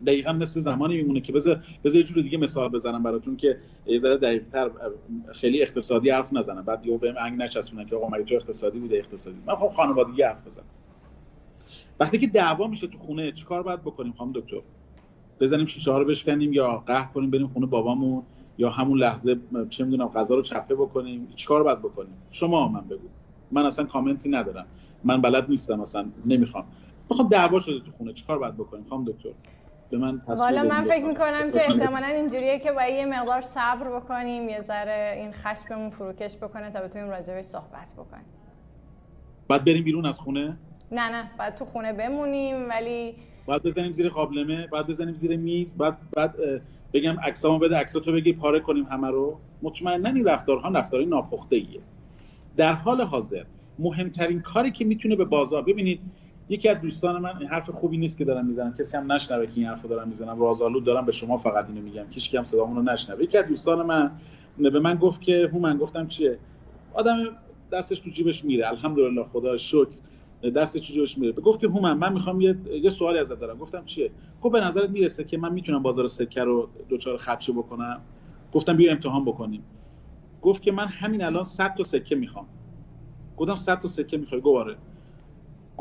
دقیقا 0.05 0.33
مثل 0.33 0.59
زمانی 0.59 0.97
میمونه 0.97 1.21
که 1.21 1.33
بذار 1.33 1.63
بذار 1.83 1.97
یه 1.97 2.03
جور 2.03 2.23
دیگه 2.23 2.37
مثال 2.37 2.69
بزنم 2.69 3.03
براتون 3.03 3.37
که 3.37 3.57
یه 3.85 3.99
ذره 3.99 4.17
دقیق‌تر 4.17 4.71
خیلی 5.33 5.61
اقتصادی 5.61 6.09
حرف 6.09 6.33
نزنم. 6.33 6.61
بعد 6.61 6.85
یهو 6.85 6.97
بهم 6.97 7.15
انگ 7.19 7.41
نچسبونن 7.41 7.85
که 7.85 7.95
آقا 7.95 8.07
مگه 8.07 8.23
تو 8.23 8.35
اقتصادی 8.35 8.79
بوده 8.79 8.97
اقتصادی. 8.97 9.37
من 9.45 9.55
خب 9.55 9.69
خانوادگی 9.69 10.21
حرف 10.21 10.47
بزنم. 10.47 10.65
وقتی 11.99 12.17
که 12.17 12.27
دعوا 12.27 12.67
میشه 12.67 12.87
تو 12.87 12.97
خونه 12.97 13.31
چیکار 13.31 13.63
باید 13.63 13.81
بکنیم 13.81 14.13
خانم 14.13 14.31
دکتر؟ 14.31 14.61
بزنیم 15.39 15.65
شیشه 15.65 15.91
ها 15.91 15.97
رو 15.97 16.05
بشکنیم 16.05 16.53
یا 16.53 16.77
قهر 16.77 17.11
کنیم 17.13 17.31
بریم 17.31 17.47
خونه 17.47 17.65
بابامون 17.65 18.23
یا 18.57 18.69
همون 18.69 18.99
لحظه 18.99 19.39
چه 19.69 19.83
می‌دونم 19.83 20.07
غذا 20.07 20.35
رو 20.35 20.41
چپه 20.41 20.75
بکنیم؟ 20.75 21.27
چیکار 21.35 21.63
باید 21.63 21.79
بکنیم؟ 21.79 22.13
شما 22.31 22.67
من 22.67 22.81
بگو. 22.81 23.07
من 23.51 23.65
اصلا 23.65 23.85
کامنتی 23.85 24.29
ندارم. 24.29 24.65
من 25.03 25.21
بلد 25.21 25.49
نیستم 25.49 25.81
اصلا 25.81 26.05
نمی‌خوام. 26.25 26.65
می‌خوام 27.09 27.27
دعوا 27.27 27.59
شده 27.59 27.79
تو 27.79 27.91
خونه. 27.91 28.13
چیکار 28.13 28.39
باید 28.39 28.53
بکنیم 28.53 28.85
خانم 28.89 29.05
دکتر؟ 29.05 29.29
به 29.91 29.97
من 29.97 30.21
حالا 30.27 30.63
من 30.63 30.83
فکر 30.83 31.05
می‌کنم 31.05 31.51
که 31.51 31.65
احتمالا 31.69 32.07
اینجوریه 32.07 32.59
که 32.59 32.71
باید 32.71 32.95
یه 32.95 33.05
مقدار 33.05 33.41
صبر 33.41 33.99
بکنیم 33.99 34.49
یه 34.49 34.61
ذره 34.61 35.17
این 35.17 35.31
خشممون 35.31 35.89
فروکش 35.89 36.37
بکنه 36.37 36.71
تا 36.71 36.81
بتونیم 36.81 37.09
راجبش 37.09 37.45
صحبت 37.45 37.93
بکنیم. 37.93 38.25
بعد 39.47 39.65
بریم 39.65 39.83
بیرون 39.83 40.05
از 40.05 40.19
خونه؟ 40.19 40.57
نه 40.91 41.09
نه 41.09 41.31
بعد 41.37 41.55
تو 41.55 41.65
خونه 41.65 41.93
بمونیم 41.93 42.69
ولی 42.69 43.15
باید 43.45 43.63
بزنیم 43.63 43.91
زیر 43.91 44.09
قابلمه 44.09 44.67
باید 44.67 44.87
بزنیم 44.87 45.15
زیر 45.15 45.37
میز 45.37 45.77
بعد 45.77 45.97
بعد 46.15 46.35
بگم 46.93 47.19
عکسامو 47.19 47.59
بده 47.59 47.75
عکساتو 47.75 48.11
بگی 48.11 48.33
پاره 48.33 48.59
کنیم 48.59 48.83
همه 48.85 49.07
رو. 49.07 49.39
مطمئنا 49.61 50.09
این 50.09 50.25
رفتارها 50.25 50.69
رفتاری 50.69 51.05
ناپخته 51.05 51.55
ایه 51.55 51.81
در 52.57 52.73
حال 52.73 53.01
حاضر 53.01 53.43
مهمترین 53.79 54.41
کاری 54.41 54.71
که 54.71 54.85
می‌تونه 54.85 55.15
به 55.15 55.25
بازار 55.25 55.61
ببینید 55.61 55.99
یکی 56.49 56.69
از 56.69 56.81
دوستان 56.81 57.21
من 57.21 57.37
این 57.37 57.47
حرف 57.47 57.69
خوبی 57.69 57.97
نیست 57.97 58.17
که 58.17 58.25
دارم 58.25 58.45
می‌زنم. 58.45 58.73
کسی 58.73 58.97
هم 58.97 59.11
نشنوه 59.11 59.45
که 59.45 59.53
این 59.55 59.65
حرفو 59.67 59.87
دارم 59.87 60.07
می‌زنم. 60.07 60.39
رازآلود 60.39 60.83
دارم 60.83 61.05
به 61.05 61.11
شما 61.11 61.37
فقط 61.37 61.67
اینو 61.67 61.81
میگم. 61.81 62.09
کسی 62.09 62.37
هم 62.37 62.43
صدامون 62.43 62.75
رو 62.75 62.93
نشنوه. 62.93 63.23
یکی 63.23 63.37
از 63.37 63.45
دوستان 63.45 63.85
من 63.85 64.11
به 64.57 64.79
من 64.79 64.95
گفت 64.95 65.21
که 65.21 65.49
هومن 65.53 65.77
گفتم 65.77 66.07
چیه؟ 66.07 66.39
آدم 66.93 67.17
دستش 67.71 67.99
تو 67.99 68.09
جیبش 68.09 68.45
میره. 68.45 68.67
الحمدلله 68.67 69.23
خدا 69.23 69.57
شکر. 69.57 69.87
دست 70.55 70.77
جیبش 70.77 71.17
میره. 71.17 71.31
گفت 71.33 71.59
که 71.59 71.67
هومن 71.67 71.93
من 71.97 72.13
می‌خوام 72.13 72.41
یه 72.41 72.55
یه 72.81 72.89
سوالی 72.89 73.17
ازت 73.17 73.39
دارم. 73.39 73.57
گفتم 73.57 73.85
چیه؟ 73.85 74.11
گفت 74.41 74.53
به 74.53 74.59
نظرت 74.61 74.89
می‌رسه 74.89 75.23
که 75.23 75.37
من 75.37 75.53
می‌تونم 75.53 75.83
بازار 75.83 76.07
سکه 76.07 76.43
رو 76.43 76.69
دوچار 76.89 77.17
خدشه 77.17 77.53
بکنم؟ 77.53 78.01
گفتم 78.51 78.77
بیا 78.77 78.91
امتحان 78.91 79.25
بکنیم. 79.25 79.63
گفت 80.41 80.61
که 80.61 80.71
من 80.71 80.87
همین 80.87 81.23
الان 81.23 81.43
100 81.43 81.73
تا 81.75 81.83
سکه 81.83 82.15
می‌خوام. 82.15 82.47
گفتم 83.37 83.55
100 83.55 83.79
تا 83.79 83.87
سکه 83.87 84.17
می‌خوای؟ 84.17 84.41
گواره. 84.41 84.75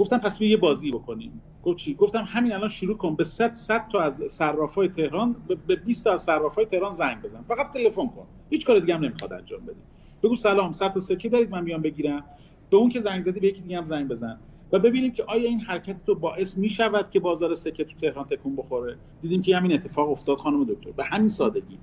گفتم 0.00 0.18
پس 0.18 0.40
یه 0.40 0.56
بازی 0.56 0.90
بکنیم. 0.90 1.42
گفت 1.62 1.78
چی؟ 1.78 1.94
گفتم 1.94 2.24
همین 2.28 2.52
الان 2.52 2.68
شروع 2.68 2.96
کن 2.96 3.14
به 3.14 3.24
100 3.24 3.54
100 3.54 3.88
تا 3.92 4.00
از 4.00 4.22
صرافای 4.26 4.88
تهران 4.88 5.36
به 5.66 5.76
20 5.76 6.04
تا 6.04 6.12
از 6.12 6.22
صرافای 6.22 6.64
تهران 6.64 6.90
زنگ 6.90 7.22
بزن. 7.22 7.42
فقط 7.48 7.72
تلفن 7.72 8.06
کن. 8.06 8.26
هیچ 8.50 8.66
کار 8.66 8.78
دیگه 8.78 8.94
هم 8.94 9.04
نمی‌خواد 9.04 9.32
انجام 9.32 9.60
بدی. 9.60 9.80
بگو 10.22 10.36
سلام 10.36 10.72
100 10.72 10.92
تا 10.92 11.00
سکه 11.00 11.28
دارید 11.28 11.50
من 11.50 11.64
بیام 11.64 11.82
بگیرم. 11.82 12.24
به 12.70 12.76
اون 12.76 12.88
که 12.88 13.00
زنگ 13.00 13.20
زدی 13.20 13.40
به 13.40 13.46
یکی 13.46 13.62
دیگه 13.62 13.78
هم 13.78 13.84
زنگ 13.84 14.08
بزن. 14.08 14.40
و 14.72 14.78
ببینیم 14.78 15.12
که 15.12 15.24
آیا 15.28 15.48
این 15.48 15.60
حرکت 15.60 15.96
تو 16.06 16.14
باعث 16.14 16.58
می 16.58 16.68
شود 16.68 17.10
که 17.10 17.20
بازار 17.20 17.54
سکه 17.54 17.84
تو 17.84 17.98
تهران 18.00 18.24
تکون 18.24 18.56
بخوره؟ 18.56 18.96
دیدیم 19.22 19.42
که 19.42 19.56
همین 19.56 19.72
اتفاق 19.72 20.10
افتاد 20.10 20.38
خانم 20.38 20.64
دکتر. 20.64 20.90
به 20.90 21.04
همین 21.04 21.28
سادگی. 21.28 21.78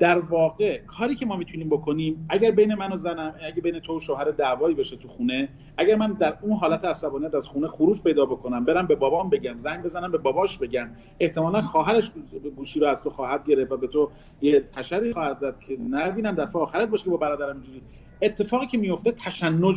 در 0.00 0.18
واقع 0.18 0.78
کاری 0.78 1.14
که 1.14 1.26
ما 1.26 1.36
می‌تونیم 1.36 1.68
بکنیم 1.68 2.26
اگر 2.28 2.50
بین 2.50 2.74
من 2.74 2.92
و 2.92 2.96
زنم 2.96 3.34
اگر 3.46 3.60
بین 3.60 3.78
تو 3.80 3.96
و 3.96 3.98
شوهر 3.98 4.24
دعوایی 4.24 4.74
بشه 4.74 4.96
تو 4.96 5.08
خونه 5.08 5.48
اگر 5.76 5.96
من 5.96 6.12
در 6.12 6.38
اون 6.42 6.56
حالت 6.56 6.84
عصبانیت 6.84 7.34
از 7.34 7.46
خونه 7.46 7.68
خروج 7.68 8.02
پیدا 8.02 8.26
بکنم 8.26 8.64
برم 8.64 8.86
به 8.86 8.94
بابام 8.94 9.30
بگم 9.30 9.58
زنگ 9.58 9.82
بزنم 9.82 10.12
به 10.12 10.18
باباش 10.18 10.58
بگم 10.58 10.90
احتمالا 11.20 11.62
خواهرش 11.62 12.12
گوشی 12.56 12.80
رو 12.80 12.86
از 12.86 13.02
تو 13.04 13.10
خواهد 13.10 13.46
گرفت 13.46 13.72
و 13.72 13.76
به 13.76 13.86
تو 13.86 14.10
یه 14.40 14.60
تشری 14.60 15.12
خواهد 15.12 15.38
زد 15.38 15.60
که 15.60 15.78
نبینم 15.90 16.34
دفعه 16.34 16.62
آخرت 16.62 16.88
باشه 16.88 17.04
که 17.04 17.10
با 17.10 17.16
برادرم 17.16 17.54
اینجوری. 17.54 17.82
اتفاقی 18.22 18.66
که 18.66 18.78
میفته 18.78 19.12
تشنج 19.12 19.76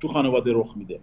تو 0.00 0.08
خانواده 0.08 0.52
رخ 0.54 0.76
میده. 0.76 1.00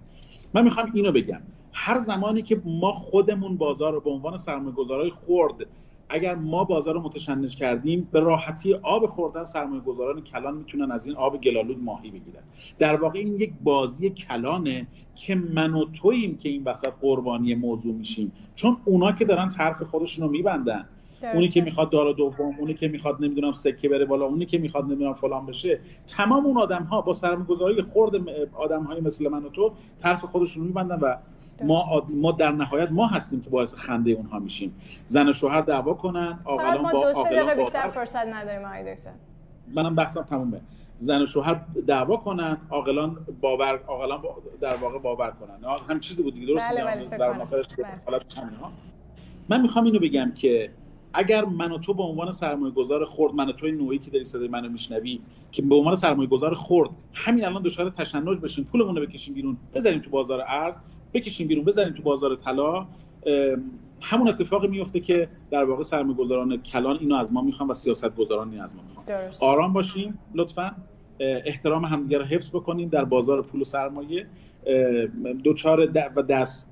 من 0.53 0.63
می‌خوام 0.63 0.91
اینو 0.93 1.11
بگم. 1.11 1.41
هر 1.73 1.97
زمانی 1.97 2.41
که 2.41 2.61
ما 2.65 2.91
خودمون 2.91 3.57
بازار 3.57 3.93
رو 3.93 4.01
به 4.01 4.09
عنوان 4.09 4.37
سرمایه‌گذارای 4.37 5.09
خرد 5.09 5.65
اگر 6.09 6.35
ما 6.35 6.63
بازار 6.63 6.93
رو 6.93 7.01
متشنج 7.01 7.55
کردیم 7.55 8.07
به 8.11 8.19
راحتی 8.19 8.73
آب 8.73 9.05
خوردن 9.05 9.43
سرمایه 9.43 9.81
گذاران 9.81 10.21
کلان 10.21 10.57
می‌تونن 10.57 10.91
از 10.91 11.07
این 11.07 11.15
آب 11.15 11.41
گلالود 11.41 11.83
ماهی 11.83 12.09
بگیرن. 12.09 12.43
در 12.79 12.95
واقع 12.95 13.19
این 13.19 13.35
یک 13.35 13.53
بازی 13.63 14.09
کلانه 14.09 14.87
که 15.15 15.35
من 15.35 15.73
و 15.73 15.85
توییم 15.85 16.37
که 16.37 16.49
این 16.49 16.63
وسط 16.63 16.93
قربانی 17.01 17.55
موضوع 17.55 17.95
میشیم. 17.95 18.31
چون 18.55 18.77
اونا 18.85 19.11
که 19.11 19.25
دارن 19.25 19.49
طرف 19.49 19.81
خودشون 19.83 20.25
رو 20.25 20.31
میبندن. 20.31 20.85
اونی 21.33 21.47
که 21.47 21.61
می‌خواد 21.61 21.89
دار 21.89 22.13
دوم 22.13 22.55
اونی 22.59 22.73
که 22.73 22.87
می‌خواد 22.87 23.23
نمی‌دونم 23.23 23.51
سکه 23.51 23.89
بره 23.89 24.05
بالا 24.05 24.25
اونی 24.25 24.45
که 24.45 24.57
می‌خواد 24.57 24.85
نمی‌دونم 24.85 25.13
فلان 25.13 25.45
بشه 25.45 25.79
تمام 26.07 26.45
اون 26.45 26.57
آدم 26.57 26.83
ها 26.83 27.01
با 27.01 27.13
سرمایه‌گذاری 27.13 27.81
خرد 27.81 28.11
آدم 28.53 28.83
های 28.83 29.01
مثل 29.01 29.27
من 29.27 29.43
و 29.43 29.49
تو 29.49 29.71
طرف 30.01 30.25
خودشون 30.25 30.63
رو 30.63 30.67
میبندن 30.67 30.99
و 31.01 31.15
ما 31.63 32.07
ما 32.09 32.31
در 32.31 32.51
نهایت 32.51 32.91
ما 32.91 33.07
هستیم 33.07 33.41
که 33.41 33.49
باعث 33.49 33.75
خنده 33.75 34.11
اونها 34.11 34.39
میشیم. 34.39 34.75
زن 35.05 35.29
و 35.29 35.33
شوهر 35.33 35.61
دعوا 35.61 35.93
کنن 35.93 36.39
آقلان 36.45 36.81
ما 36.81 36.91
دو 36.91 37.13
سه 37.13 37.23
دقیقه 37.23 37.55
بیشتر 37.55 37.87
فرصت 37.87 38.25
نداریم 38.27 38.65
آقای 38.65 38.95
دکتر. 38.95 39.11
منم 39.75 39.95
بحثم 39.95 40.21
تمومه. 40.21 40.61
زن 40.97 41.21
و 41.21 41.25
شوهر 41.25 41.61
دعوا 41.87 42.17
کنن 42.17 42.57
عاقلان 42.69 43.17
باور 43.41 43.79
عاقلان 43.87 44.21
در 44.61 44.75
واقع 44.75 44.99
باور 44.99 45.31
کنن. 45.31 45.77
هم 45.89 45.99
چیزی 45.99 46.23
بود 46.23 46.33
دیگه 46.33 46.47
درست 46.47 46.69
بله 46.69 46.83
بله 46.83 47.17
در 47.17 47.33
مسائل 47.33 47.63
بله. 48.07 48.19
من 49.49 49.61
می‌خوام 49.61 49.85
اینو 49.85 49.99
بگم 49.99 50.31
که 50.35 50.71
اگر 51.13 51.45
من 51.45 51.71
و 51.71 51.77
تو 51.77 51.93
به 51.93 52.03
عنوان 52.03 52.31
سرمایه 52.31 52.73
گذار 52.73 53.05
خرد 53.05 53.33
من 53.33 53.49
و 53.49 53.51
توی 53.51 53.71
نوعی 53.71 53.99
که 53.99 54.11
داری 54.11 54.23
صدای 54.23 54.47
منو 54.47 54.69
میشنوی 54.69 55.19
که 55.51 55.61
به 55.61 55.75
عنوان 55.75 55.95
سرمایه 55.95 56.29
گذار 56.29 56.55
خرد 56.55 56.89
همین 57.13 57.45
الان 57.45 57.61
دچار 57.61 57.89
تشنج 57.89 58.37
بشیم 58.37 58.63
پولمون 58.63 58.95
رو 58.95 59.05
بکشیم 59.05 59.33
بیرون 59.33 59.57
بذاریم 59.73 59.99
تو 59.99 60.09
بازار 60.09 60.43
ارز 60.47 60.75
بکشیم 61.19 61.47
بیرون 61.47 61.65
بزنیم 61.65 61.93
تو 61.93 62.03
بازار 62.03 62.35
طلا. 62.35 62.87
همون 64.01 64.27
اتفاقی 64.27 64.67
میفته 64.67 64.99
که 64.99 65.29
در 65.51 65.63
واقع 65.63 65.83
سرمایه‌گذاران 65.83 66.57
کلان 66.57 66.97
اینو 66.99 67.15
از 67.15 67.33
ما 67.33 67.41
می‌خوان 67.41 67.69
و 67.69 67.73
سیاستگزاران 67.73 68.51
اینو 68.51 68.63
از 68.63 68.75
ما 68.75 68.81
می‌خوان. 68.87 69.05
آرام 69.41 69.73
باشیم 69.73 70.19
لطفا. 70.35 70.75
احترام 71.19 71.85
همدیگه 71.85 72.17
رو 72.17 72.23
حفظ 72.25 72.49
بکنیم 72.49 72.89
در 72.89 73.05
بازار 73.05 73.41
پول 73.41 73.61
و 73.61 73.63
سرمایه. 73.63 74.27
دوچار 75.43 75.79
و 76.15 76.21
دست 76.21 76.67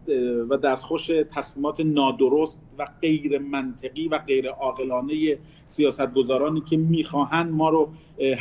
و 0.49 0.58
دستخوش 0.58 1.12
تصمیمات 1.36 1.79
نادرست 1.79 2.62
و 2.77 2.88
غیر 3.01 3.38
منطقی 3.38 4.08
و 4.08 4.17
غیر 4.17 4.49
عاقلانه 4.49 5.38
سیاستگزارانی 5.65 6.62
که 6.62 6.77
می‌خواهند 6.77 7.51
ما 7.51 7.69
رو 7.69 7.89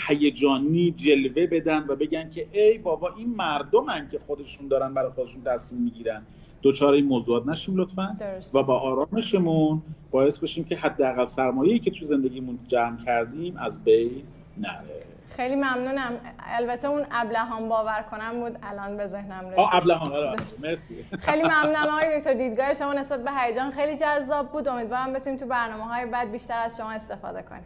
هیجانی 0.09 0.91
جلوه 0.91 1.47
بدن 1.47 1.85
و 1.89 1.97
بگن 1.97 2.31
که 2.31 2.47
ای 2.53 2.79
بابا 2.79 3.15
این 3.19 3.35
مردمن 3.35 4.09
که 4.13 4.19
خودشون 4.19 4.69
دارن 4.69 4.95
برای 4.95 5.11
خودشون 5.11 5.43
تصمیم 5.45 5.83
می‌گیرن. 5.83 6.23
دوچار 6.63 6.95
این 6.95 7.07
موضوعات 7.07 7.47
نشیم 7.47 7.77
لطفا. 7.77 8.17
و 8.55 8.63
با 8.63 8.79
آرامشمون 8.79 9.83
باعث 10.11 10.39
بشیم 10.39 10.65
که 10.65 10.77
حداقل 10.77 11.25
سرمایه‌ای 11.25 11.79
که 11.79 11.91
تو 11.91 12.05
زندگیمون 12.05 12.59
جمع 12.69 13.05
کردیم 13.05 13.57
از 13.57 13.85
بین 13.85 14.23
نره. 14.59 15.14
خیلی 15.37 15.57
ممنونم. 15.57 16.13
البته 16.39 16.89
اون 16.89 17.07
ابلهان 17.11 17.69
باور 17.69 18.05
کنم 18.11 18.41
بود 18.41 18.59
الان 18.63 18.97
به 18.97 19.07
ذهنم 19.07 19.45
رسید. 19.47 19.59
آه 19.61 19.75
ابلهان 19.75 20.13
آره. 20.13 20.37
مرسی. 20.63 21.05
خیلی 21.19 21.43
ممنونم 21.53 21.87
آقای 21.89 22.19
دکتر. 22.19 22.35
دیدگاه 22.35 22.75
شما 22.75 22.93
نسبت 22.93 23.25
به 23.25 23.31
هیجان 23.33 23.71
خیلی 23.71 23.97
جذاب 23.97 24.53
بود. 24.53 24.69
امیدوارم 24.69 25.13
بتونیم 25.13 25.39
تو 25.39 25.47
برنامه 25.47 25.85
های 25.85 26.07
بعد 26.07 26.31
بیشتر 26.33 26.59
از 26.65 26.77
شما 26.77 26.91
استفاده 26.91 27.43
کنیم. 27.43 27.65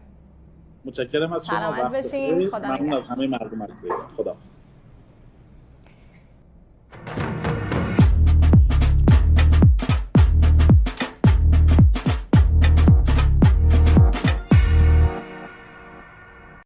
متشکرم 0.84 1.32
از 1.32 1.46
شما. 1.46 1.58
سلامت 1.58 1.94
بشین. 1.94 2.46
خدا 2.50 2.68
ممنون 2.68 2.92
از 2.94 3.06
همه 3.06 3.26
مردم 3.26 3.62
از 3.62 3.70
خدا 4.16 4.36